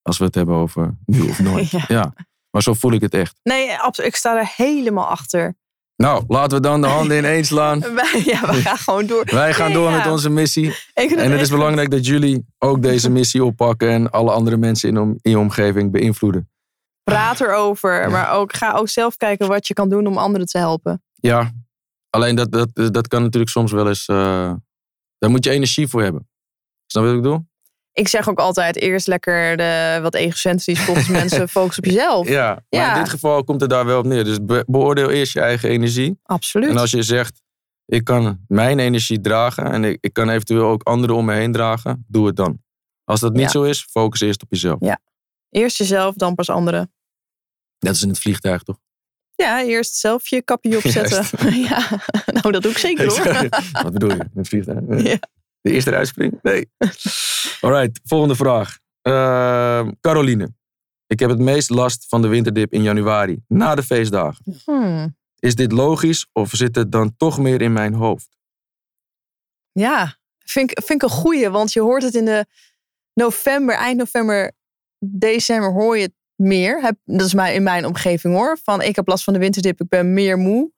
[0.02, 1.70] Als we het hebben over nu of nooit.
[1.70, 1.84] Ja.
[1.88, 2.14] ja.
[2.50, 3.40] Maar zo voel ik het echt.
[3.42, 4.10] Nee, absoluut.
[4.10, 5.56] Ik sta er helemaal achter.
[6.00, 7.80] Nou, laten we dan de handen ineens slaan.
[7.94, 9.24] Wij, ja, we gaan gewoon door.
[9.24, 9.96] Wij gaan Nee, door ja.
[9.96, 10.74] met onze missie.
[10.94, 14.98] En het is belangrijk dat jullie ook deze missie oppakken en alle andere mensen in,
[14.98, 16.50] om, in je omgeving beïnvloeden.
[17.02, 18.08] Praat erover, Ja.
[18.08, 21.02] maar ook ga ook zelf kijken wat je kan doen om anderen te helpen.
[21.14, 21.52] Ja,
[22.10, 24.06] alleen dat, dat, dat kan natuurlijk soms wel eens.
[24.06, 24.52] eh,
[25.18, 26.28] daar moet je energie voor hebben.
[26.86, 27.48] Snap je wat ik bedoel?
[27.92, 32.28] Ik zeg ook altijd eerst lekker de, wat egocentrisch volgens mensen focus op jezelf.
[32.28, 32.94] Ja, maar Ja.
[32.94, 34.24] in dit geval komt het daar wel op neer.
[34.24, 36.18] Dus be- beoordeel eerst je eigen energie.
[36.22, 36.68] Absoluut.
[36.70, 37.42] En als je zegt,
[37.86, 41.52] ik kan mijn energie dragen en ik, ik kan eventueel ook anderen om me heen
[41.52, 42.58] dragen, doe het dan.
[43.04, 43.48] Als dat niet Ja.
[43.48, 44.78] zo is, focus eerst op jezelf.
[45.50, 46.92] Eerst jezelf, dan pas anderen.
[47.78, 48.78] Dat is in het vliegtuig toch?
[49.34, 51.24] Ja, eerst zelf je kapje opzetten.
[51.68, 51.88] ja,
[52.26, 53.48] nou dat doe ik zeker hoor.
[53.82, 54.14] Wat bedoel je?
[54.16, 55.02] In het vliegtuig?
[55.02, 55.18] Ja.
[55.60, 56.38] De eerste eruit springen?
[56.42, 56.70] Nee.
[57.60, 58.78] Alright, volgende vraag.
[59.02, 60.52] Ehm, Caroline.
[61.06, 64.62] Ik heb het meest last van de winterdip in januari, na de feestdagen.
[64.64, 65.16] Hmm.
[65.38, 68.28] Is dit logisch of zit het dan toch meer in mijn hoofd?
[69.72, 72.46] Ja, vind ik, vind ik een goeie, want je hoort het in de
[73.14, 74.52] november, eind november,
[74.98, 76.80] december hoor je het meer.
[76.80, 78.58] Heb, dat is mij, in mijn omgeving hoor.
[78.62, 80.72] Van ik heb last van de winterdip, ik ben meer moe.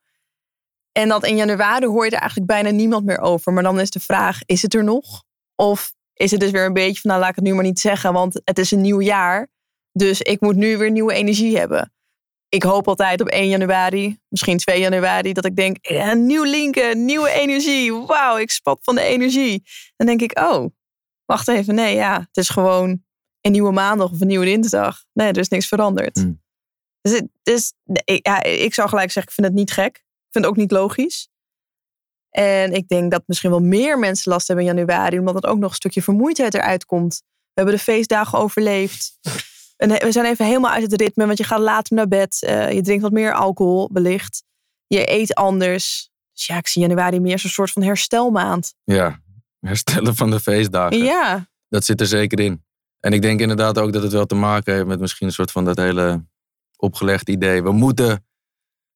[0.92, 3.52] En dat in januari hoor je er eigenlijk bijna niemand meer over.
[3.52, 5.24] Maar dan is de vraag, is het er nog?
[5.54, 7.80] Of is het dus weer een beetje van, nou laat ik het nu maar niet
[7.80, 9.48] zeggen, want het is een nieuw jaar.
[9.92, 11.92] Dus ik moet nu weer nieuwe energie hebben.
[12.48, 17.04] Ik hoop altijd op 1 januari, misschien 2 januari, dat ik denk, ja, nieuw linken,
[17.04, 17.94] nieuwe energie.
[17.94, 19.62] Wauw, ik spat van de energie.
[19.96, 20.66] Dan denk ik, oh,
[21.24, 23.02] wacht even, nee, ja, het is gewoon
[23.40, 25.04] een nieuwe maandag of een nieuwe dinsdag.
[25.12, 26.16] Nee, er is niks veranderd.
[26.16, 26.42] Hmm.
[27.00, 27.72] Dus, het, dus
[28.04, 30.04] ja, ik zou gelijk zeggen, ik vind het niet gek.
[30.32, 31.28] Ik vind het ook niet logisch.
[32.30, 35.58] En ik denk dat misschien wel meer mensen last hebben in januari, omdat het ook
[35.58, 37.22] nog een stukje vermoeidheid eruit komt.
[37.24, 39.18] We hebben de feestdagen overleefd.
[39.76, 42.42] En we zijn even helemaal uit het ritme, want je gaat later naar bed.
[42.42, 44.44] eh, je drinkt wat meer alcohol, wellicht.
[44.86, 46.10] Je eet anders.
[46.32, 48.74] Dus ja, ik zie januari meer als een soort van herstelmaand.
[48.84, 49.20] Ja,
[49.60, 50.98] herstellen van de feestdagen.
[50.98, 52.64] Ja, Dat zit er zeker in.
[53.00, 55.50] En ik denk inderdaad ook dat het wel te maken heeft met misschien een soort
[55.50, 56.24] van dat hele
[56.76, 57.62] opgelegd idee.
[57.62, 58.26] We moeten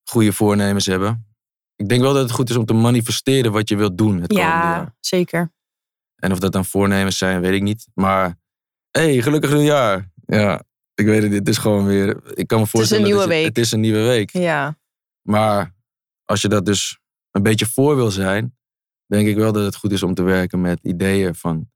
[0.08, 1.26] goede voornemens hebben.
[1.76, 4.26] Ik denk wel dat het goed is om te manifesteren wat je wilt doen het
[4.32, 4.94] komende ja jaar.
[5.00, 5.52] zeker.
[6.16, 7.86] En of dat dan voornemens zijn, weet ik niet.
[7.94, 8.38] Maar,
[8.90, 10.10] hey, gelukkig nieuwjaar.
[10.26, 10.62] Ja,
[10.94, 12.36] ik weet het, dit is gewoon weer...
[12.36, 13.04] Ik kan me voorstellen...
[13.04, 13.46] nieuwe dat je- week.
[13.46, 14.30] Het is een nieuwe week.
[14.30, 14.78] Ja,
[15.22, 15.74] Maar
[16.24, 16.98] als je dat dus
[17.30, 18.56] een beetje voor wil zijn,
[19.06, 21.70] denk ik wel dat het goed is om te werken met ideeën van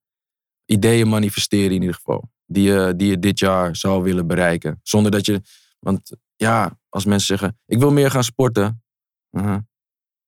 [0.64, 2.30] ideeën manifesteren in ieder geval.
[2.46, 4.80] Die je, die je dit jaar zou willen bereiken.
[4.82, 5.40] Zonder dat je.
[5.78, 8.82] Want ja, als mensen zeggen, ik wil meer gaan sporten.
[9.30, 9.58] Mhm.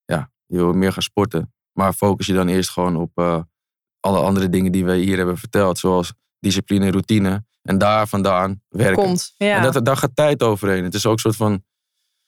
[0.05, 1.53] Ja, je wil meer gaan sporten.
[1.71, 3.41] Maar focus je dan eerst gewoon op eh,
[3.99, 5.77] alle andere dingen die we hier hebben verteld.
[5.77, 7.45] Zoals discipline en routine.
[7.61, 9.03] En daar vandaan werken.
[9.03, 9.33] komt.
[9.37, 9.55] Ja.
[9.55, 10.83] En dat, daar gaat tijd overheen.
[10.83, 11.63] Het is ook een soort van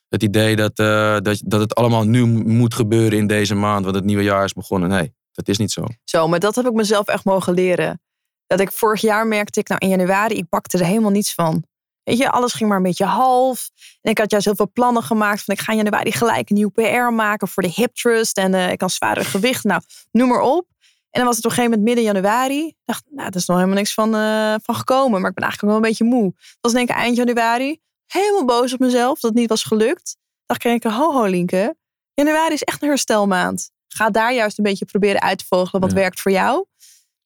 [0.07, 3.95] het idee dat, eh, dat, dat het allemaal nu moet gebeuren in deze maand, want
[3.95, 4.89] het nieuwe jaar is begonnen.
[4.89, 5.85] Nee, dat is niet zo.
[6.03, 8.01] Zo, maar dat heb ik mezelf echt mogen leren.
[8.47, 11.65] Dat ik vorig jaar merkte ik, nou in januari, ik bakte er helemaal niets van.
[12.05, 13.69] Weet je, alles ging maar een beetje half.
[14.01, 15.43] En ik had juist heel veel plannen gemaakt.
[15.43, 18.37] Van ik ga in januari gelijk een nieuw PR maken voor de Hip Trust.
[18.37, 19.63] En eh, ik kan zware gewicht.
[19.63, 20.67] Nou, noem maar op.
[21.09, 22.65] En dan was het op een gegeven moment midden januari.
[22.67, 25.21] Ik dacht, nou, er is nog helemaal niks van, eh, van gekomen.
[25.21, 26.25] Maar ik ben eigenlijk wel een beetje moe.
[26.37, 27.79] Het was denk ik eind januari.
[28.05, 30.17] Helemaal boos op mezelf dat het niet was gelukt.
[30.45, 31.75] Dacht ik, ho ho Linke.
[32.13, 33.71] Januari is echt een herstelmaand.
[33.87, 35.97] Ga daar juist een beetje proberen uit te vogelen wat Ja.
[35.97, 36.65] werkt voor jou.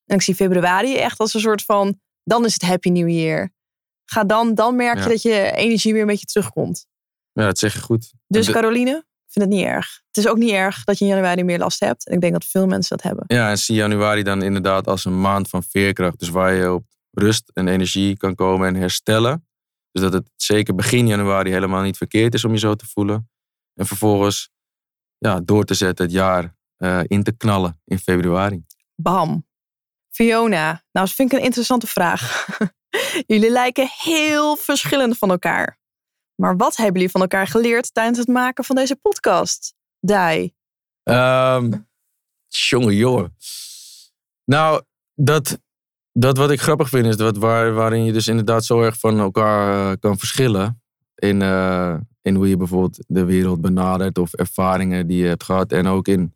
[0.06, 3.52] En ik zie februari echt als een soort van, dan is het Happy New Year.
[4.12, 5.08] Ga dan, dan merk je Ja.
[5.08, 6.86] dat je energie weer een beetje terugkomt.
[7.32, 8.12] Ja, dat zeg je goed.
[8.26, 8.90] Dus De- Caroline,
[9.26, 10.00] ik vind het niet erg.
[10.06, 12.06] Het is ook niet erg dat je in januari meer last hebt.
[12.06, 13.24] En ik denk dat veel mensen dat hebben.
[13.26, 16.18] Ja, en zie januari dan inderdaad als een maand van veerkracht.
[16.18, 19.46] Dus waar je op rust en energie kan komen en herstellen.
[19.92, 23.30] Dus dat het zeker begin januari helemaal niet verkeerd is om je zo te voelen.
[23.74, 24.50] En vervolgens
[25.18, 28.64] ja, door te zetten het jaar eh, in te knallen in februari.
[28.94, 29.46] Bam.
[30.20, 32.46] Fiona, nou dat vind ik een interessante vraag.
[33.26, 35.78] jullie lijken heel verschillend van elkaar.
[36.34, 39.74] Maar wat hebben jullie van elkaar geleerd tijdens het maken van deze podcast?
[40.00, 40.52] Dai.
[42.48, 43.36] Jongen, jongen.
[44.44, 44.82] Nou,
[45.14, 45.58] dat,
[46.12, 49.18] dat wat ik grappig vind is dat waar, waarin je dus inderdaad zo erg van
[49.18, 50.82] elkaar eh, kan verschillen.
[51.14, 55.72] In, eh, in hoe je bijvoorbeeld de wereld benadert of ervaringen die je hebt gehad.
[55.72, 56.34] En ook in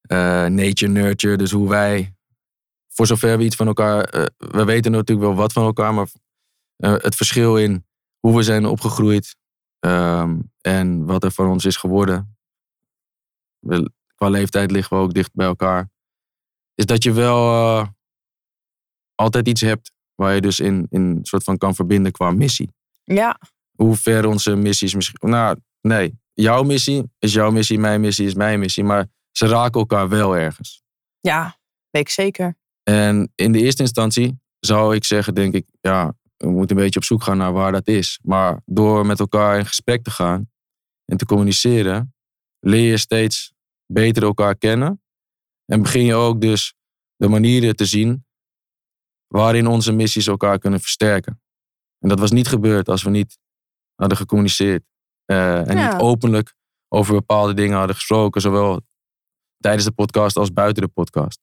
[0.00, 1.36] eh, nature nurture.
[1.36, 2.13] Dus hoe wij,
[2.96, 6.08] voor zover we iets van elkaar, eh, we weten natuurlijk wel wat van elkaar, maar
[6.76, 7.86] eh, het verschil in
[8.20, 9.36] hoe we zijn opgegroeid
[9.78, 12.36] ehm, en wat er van ons is geworden.
[13.58, 15.90] We- qua leeftijd liggen we ook dicht bij elkaar.
[16.74, 17.36] Is dat je wel
[17.80, 17.86] eh,
[19.14, 22.70] altijd iets hebt waar je dus in, in een soort van kan verbinden qua missie.
[23.04, 23.38] Ja,
[23.74, 25.30] Hoe ver onze missies misschien.
[25.30, 26.18] Nou, nee.
[26.32, 28.84] Jouw missie is jouw missie, mijn missie is mijn missie.
[28.84, 30.82] Maar ze raken elkaar wel ergens.
[31.20, 31.58] ja,
[31.90, 32.56] weet ik zeker.
[32.90, 36.98] En in de eerste instantie zou ik zeggen, denk ik, ja, we moeten een beetje
[36.98, 38.18] op zoek gaan naar waar dat is.
[38.22, 40.50] Maar door met elkaar in gesprek te gaan
[41.04, 42.14] en te communiceren,
[42.60, 43.52] leer je steeds
[43.86, 45.02] beter elkaar kennen.
[45.64, 46.74] En begin je ook dus
[47.16, 48.26] de manieren te zien
[49.26, 51.42] waarin onze missies elkaar kunnen versterken.
[51.98, 53.38] En dat was niet gebeurd als we niet
[53.94, 54.84] hadden gecommuniceerd.
[55.24, 55.92] eh, en Ja.
[55.92, 56.54] niet openlijk
[56.88, 58.80] over bepaalde dingen hadden gesproken, zowel
[59.58, 61.40] tijdens de podcast als buiten de podcast.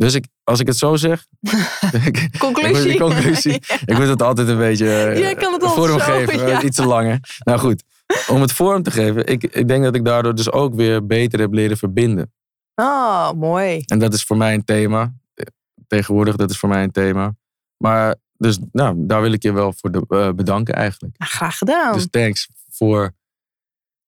[0.00, 1.26] Dus ik, als ik het zo zeg.
[2.38, 2.90] Conclusie.
[2.92, 3.52] Ik, conclusie.
[3.84, 6.62] ik moet het altijd een beetje eh, kan het vorm zo, geven, ja.
[6.62, 7.18] iets te langer.
[7.44, 7.84] Nou goed,
[8.28, 9.26] om het vorm te geven.
[9.26, 12.32] Ik, ik denk dat ik daardoor dus ook weer beter heb leren verbinden.
[12.74, 13.82] Oh, mooi.
[13.86, 15.14] En dat is voor mij een thema.
[15.34, 15.44] Eh,
[15.86, 17.34] Tegenwoordig, dat is voor mij een thema.
[17.76, 21.18] Maar dus, nou, daar wil ik je wel voor de- eh, bedanken eigenlijk.
[21.18, 21.92] Nou, graag gedaan.
[21.92, 23.14] Dus thanks voor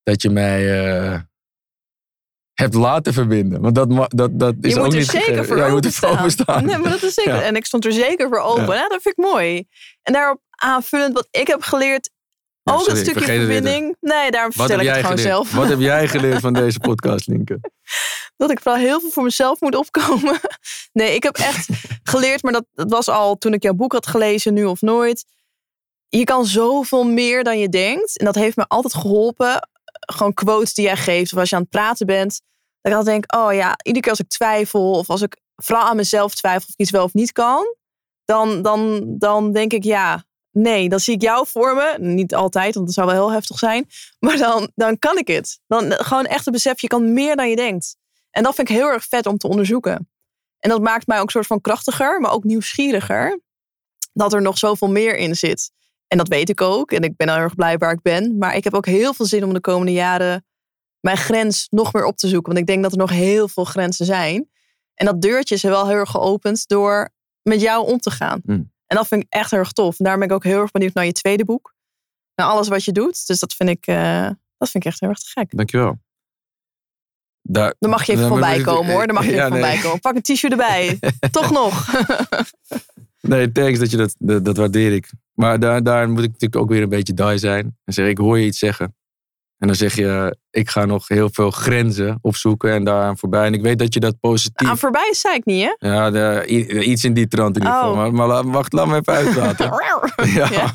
[0.03, 1.19] dat je mij eh,
[2.53, 3.61] hebt laten verbinden.
[3.61, 5.85] Want dat, dat, dat is je ook moet er niet zeker voor ja, je moet
[5.85, 6.45] er voor openstaan.
[6.45, 6.65] openstaan.
[6.65, 7.35] Nee, maar dat is zeker.
[7.35, 7.41] Ja.
[7.41, 8.65] En ik stond er zeker voor open.
[8.67, 8.73] Ja.
[8.73, 8.87] Ja.
[8.87, 9.67] dat vind ik mooi.
[10.01, 12.09] En daarop aanvullend wat ik heb geleerd.
[12.63, 13.95] Ook sorry, een stukje verbinding.
[13.99, 15.27] Nee, daarom Wat vertel ik het gewoon geleerd?
[15.35, 15.51] zelf.
[15.53, 17.59] Wat heb jij geleerd van deze podcast, Linke?
[18.37, 20.39] dat ik vooral heel veel voor mezelf moet opkomen.
[20.93, 21.67] Nee, ik heb echt
[22.03, 25.25] geleerd, maar dat, dat was al toen ik jouw boek had gelezen, nu of nooit.
[26.07, 28.17] Je kan zoveel meer dan je denkt.
[28.17, 29.69] En dat heeft me altijd geholpen.
[30.05, 32.41] Gewoon quotes die jij geeft, of als je aan het praten bent.
[32.81, 35.85] Dat ik altijd denk, oh ja, iedere keer als ik twijfel, of als ik vooral
[35.85, 37.75] aan mezelf twijfel of ik iets wel of niet kan,
[38.25, 41.95] dan, dan, dan denk ik ja, nee, dan zie ik jou voor me.
[41.99, 43.87] Niet altijd, want dat zou wel heel heftig zijn.
[44.19, 45.59] Maar dan, dan kan ik het.
[45.67, 47.95] Dan gewoon echt het besef, je kan meer dan je denkt.
[48.31, 50.09] En dat vind ik heel erg vet om te onderzoeken.
[50.59, 53.39] En dat maakt mij ook een soort van krachtiger, maar ook nieuwsgieriger.
[54.13, 55.71] Dat er nog zoveel meer in zit.
[56.13, 56.91] En dat weet ik ook.
[56.91, 58.37] En ik ben heel erg blij waar ik ben.
[58.37, 60.45] Maar ik heb ook heel veel zin om de komende jaren
[60.99, 62.53] mijn grens nog meer op te zoeken.
[62.53, 64.49] Want ik denk dat er nog heel veel grenzen zijn.
[64.93, 67.09] En dat deurtje is wel heel erg geopend door
[67.41, 68.41] met jou om te gaan.
[68.43, 68.71] Mm.
[68.87, 69.99] En dat vind ik echt heel erg tof.
[69.99, 71.75] En daarom ben ik ook heel erg benieuwd naar je tweede boek.
[72.35, 73.27] Naar alles wat je doet.
[73.27, 75.57] Dus dat vind ik, eh, dat vind ik echt heel erg te gek.
[75.57, 75.99] Dankjewel.
[77.41, 79.05] Daar, Dan mag je even Ja, voorbij komen hoor.
[79.05, 79.61] Dan mag je Ja, even nee.
[79.61, 79.99] voorbij komen.
[79.99, 80.99] Pak een t-shirt erbij.
[81.31, 81.85] Toch nog.
[83.27, 85.11] Nee, thanks dat je dat, dat, dat waardeer ik.
[85.33, 87.77] Maar daar, daar moet ik natuurlijk ook weer een beetje die zijn.
[87.83, 88.95] En zeg ik, hoor je iets zeggen.
[89.57, 93.45] En dan zeg je, ik ga nog heel veel grenzen opzoeken en daaraan voorbij.
[93.45, 94.67] En ik weet dat je dat positief...
[94.67, 95.87] Aan voorbij zei ik niet hè.
[95.89, 96.45] Ja, de-
[96.85, 97.91] iets in die trant in ieder geval.
[97.91, 97.97] Oh.
[97.97, 99.65] Maar, maar la- wacht, laat me even uitpraten.
[100.39, 100.49] ja.
[100.51, 100.71] Ja.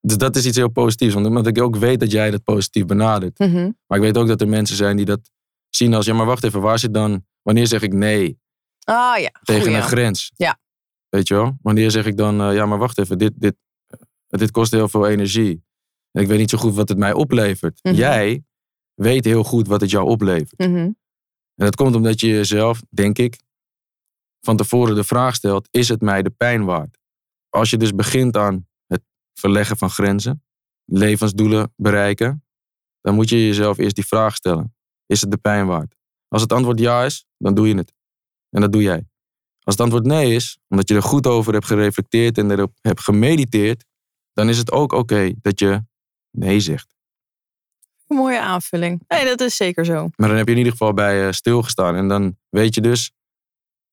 [0.00, 1.14] Dus dat is iets heel positiefs.
[1.14, 3.38] want- Omdat ik ook weet dat jij dat positief benadert.
[3.38, 3.70] Mhm.
[3.86, 5.20] Maar ik weet ook dat er mensen zijn die dat
[5.68, 6.06] zien als...
[6.06, 7.24] Ja, maar wacht even, waar zit dan...
[7.42, 8.38] Wanneer zeg ik nee
[8.84, 9.30] Ah ja.
[9.42, 9.76] tegen Goeie.
[9.76, 10.32] een grens?
[10.36, 10.58] Ja.
[11.14, 11.56] Weet je wel?
[11.62, 12.40] Wanneer zeg ik dan...
[12.40, 13.56] eh, ja, maar wacht even, dit, dit,
[13.86, 13.98] eh,
[14.38, 15.64] dit kost heel veel energie.
[16.10, 17.78] En ik weet niet zo goed wat het mij oplevert.
[17.82, 17.94] Mhm.
[17.94, 18.44] Jij
[18.94, 20.58] weet heel goed wat het jou oplevert.
[20.58, 20.76] Mhm.
[21.54, 23.40] En dat komt omdat je jezelf, denk ik,
[24.40, 26.98] van tevoren de vraag stelt: is het mij de pijn waard?
[27.48, 29.02] Als je dus begint aan het
[29.32, 30.44] verleggen van grenzen,
[30.84, 32.44] levensdoelen bereiken,
[33.00, 34.74] dan moet je jezelf eerst die vraag stellen.
[35.06, 35.96] Is het de pijn waard?
[36.28, 37.94] Als het antwoord ja is, dan doe je het.
[38.50, 39.08] En dat doe jij.
[39.64, 43.00] Als het antwoord nee is, omdat je er goed over hebt gereflecteerd en erop hebt
[43.00, 43.84] gemediteerd,
[44.32, 45.84] dan is het ook oké dat je
[46.30, 46.94] nee zegt.
[48.06, 49.02] Een mooie aanvulling.
[49.08, 50.08] Nee, dat is zeker zo.
[50.16, 51.94] Maar dan heb je in ieder geval bij eh, stilgestaan.
[51.94, 53.12] En dan weet je dus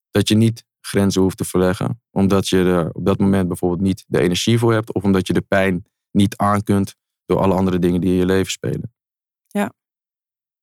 [0.09, 2.01] dat je niet grenzen hoeft te verleggen.
[2.09, 4.93] Omdat je er op dat moment bijvoorbeeld niet de energie voor hebt.
[4.93, 6.95] Of omdat je de pijn niet aan kunt
[7.25, 8.93] door alle andere dingen die in je leven spelen.
[9.47, 9.73] Ja.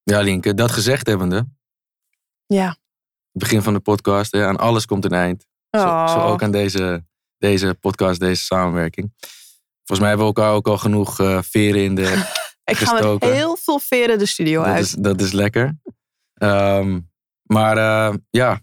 [0.02, 1.48] Ja, Linke, dat gezegd hebbende.
[2.46, 2.76] Ja.
[3.32, 4.32] Het begin van de podcast.
[4.32, 5.46] Hè, aan alles komt een eind.
[5.70, 6.08] Zo, Oh.
[6.12, 7.04] zo ook aan deze,
[7.38, 9.12] deze podcast, deze samenwerking.
[9.84, 12.02] Volgens mij hebben we elkaar ook al genoeg eh, veren in de
[12.64, 14.84] Ik ga met heel veel veren de studio Dat uit.
[14.84, 15.78] is, dat is lekker.
[16.34, 17.00] Ehm,
[17.42, 18.60] maar eh, ja,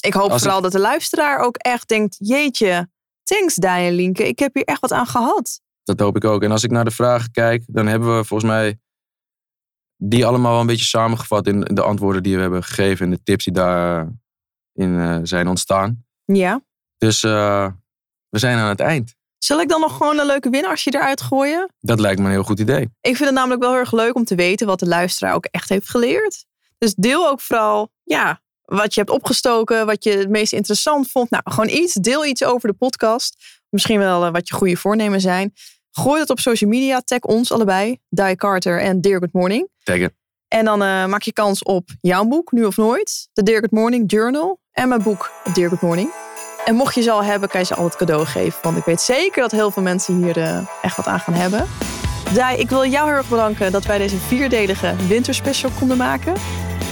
[0.00, 2.90] Ik hoop Als vooral dat de luisteraar ook echt denkt: jeetje,
[3.22, 4.28] thanks Daan en Lienke.
[4.28, 5.60] Ik heb hier echt wat aan gehad.
[5.82, 6.42] dat hoop ik ook.
[6.42, 8.78] En als ik naar de vragen kijk, dan hebben we volgens mij
[9.96, 13.22] die allemaal wel een beetje samengevat in de antwoorden die we hebben gegeven en de
[13.22, 14.10] tips die daarin
[14.76, 16.04] eh zijn ontstaan.
[16.24, 16.64] Ja.
[16.98, 17.68] Dus eh,
[18.28, 19.14] we zijn aan het eind.
[19.38, 21.74] Zal ik dan nog gewoon een leuke winnarsje eruit gooien?
[21.80, 22.82] Dat lijkt me een heel goed idee.
[22.82, 25.44] Ik vind het namelijk wel heel erg leuk om te weten wat de luisteraar ook
[25.44, 26.44] echt heeft geleerd.
[26.78, 31.30] Dus deel ook vooral ja, wat je hebt opgestoken, wat je het meest interessant vond.
[31.30, 31.94] Nou, gewoon iets.
[31.94, 33.36] Deel iets over de podcast.
[33.68, 35.52] Misschien wel eh, wat je goede voornemen zijn.
[35.98, 37.00] Gooi dat op social media.
[37.00, 37.98] Tag ons allebei.
[38.08, 39.68] Die Carter en Dear Good Morning.
[39.82, 40.16] Taggen.
[40.48, 43.28] En dan eh, maak je kans op jouw boek, Nu of Nooit.
[43.32, 44.60] De Dear Good Morning Journal.
[44.72, 46.10] En mijn boek, Dear Good Morning.
[46.64, 48.58] En mocht je ze al hebben, kan je ze altijd cadeau geven.
[48.62, 51.66] Want ik weet zeker dat heel veel mensen hier eh, echt wat aan gaan hebben.
[52.34, 56.34] Dai, ik wil jou heel erg bedanken dat wij deze vierdelige winterspecial konden maken.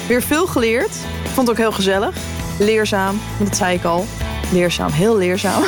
[0.09, 0.95] Weer veel geleerd.
[1.25, 2.17] Ik vond het ook heel gezellig.
[2.59, 4.07] Leerzaam, want dat zei ik al.
[4.53, 5.63] Leerzaam, heel leerzaam.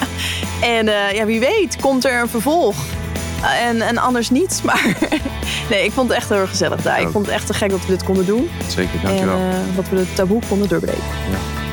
[0.78, 2.76] en eh, ja, wie weet komt er een vervolg.
[3.62, 4.60] En, en anders niet.
[4.64, 4.96] Maar
[5.70, 6.82] nee, ik vond het echt heel erg gezellig.
[6.82, 7.00] Dai.
[7.00, 7.12] Ik Ook.
[7.12, 8.50] vond het echt te gek dat we dit konden doen.
[8.66, 9.36] Zeker, En dankjewel.
[9.36, 11.02] eh, dat we het taboe konden doorbreken.
[11.30, 11.64] Ja.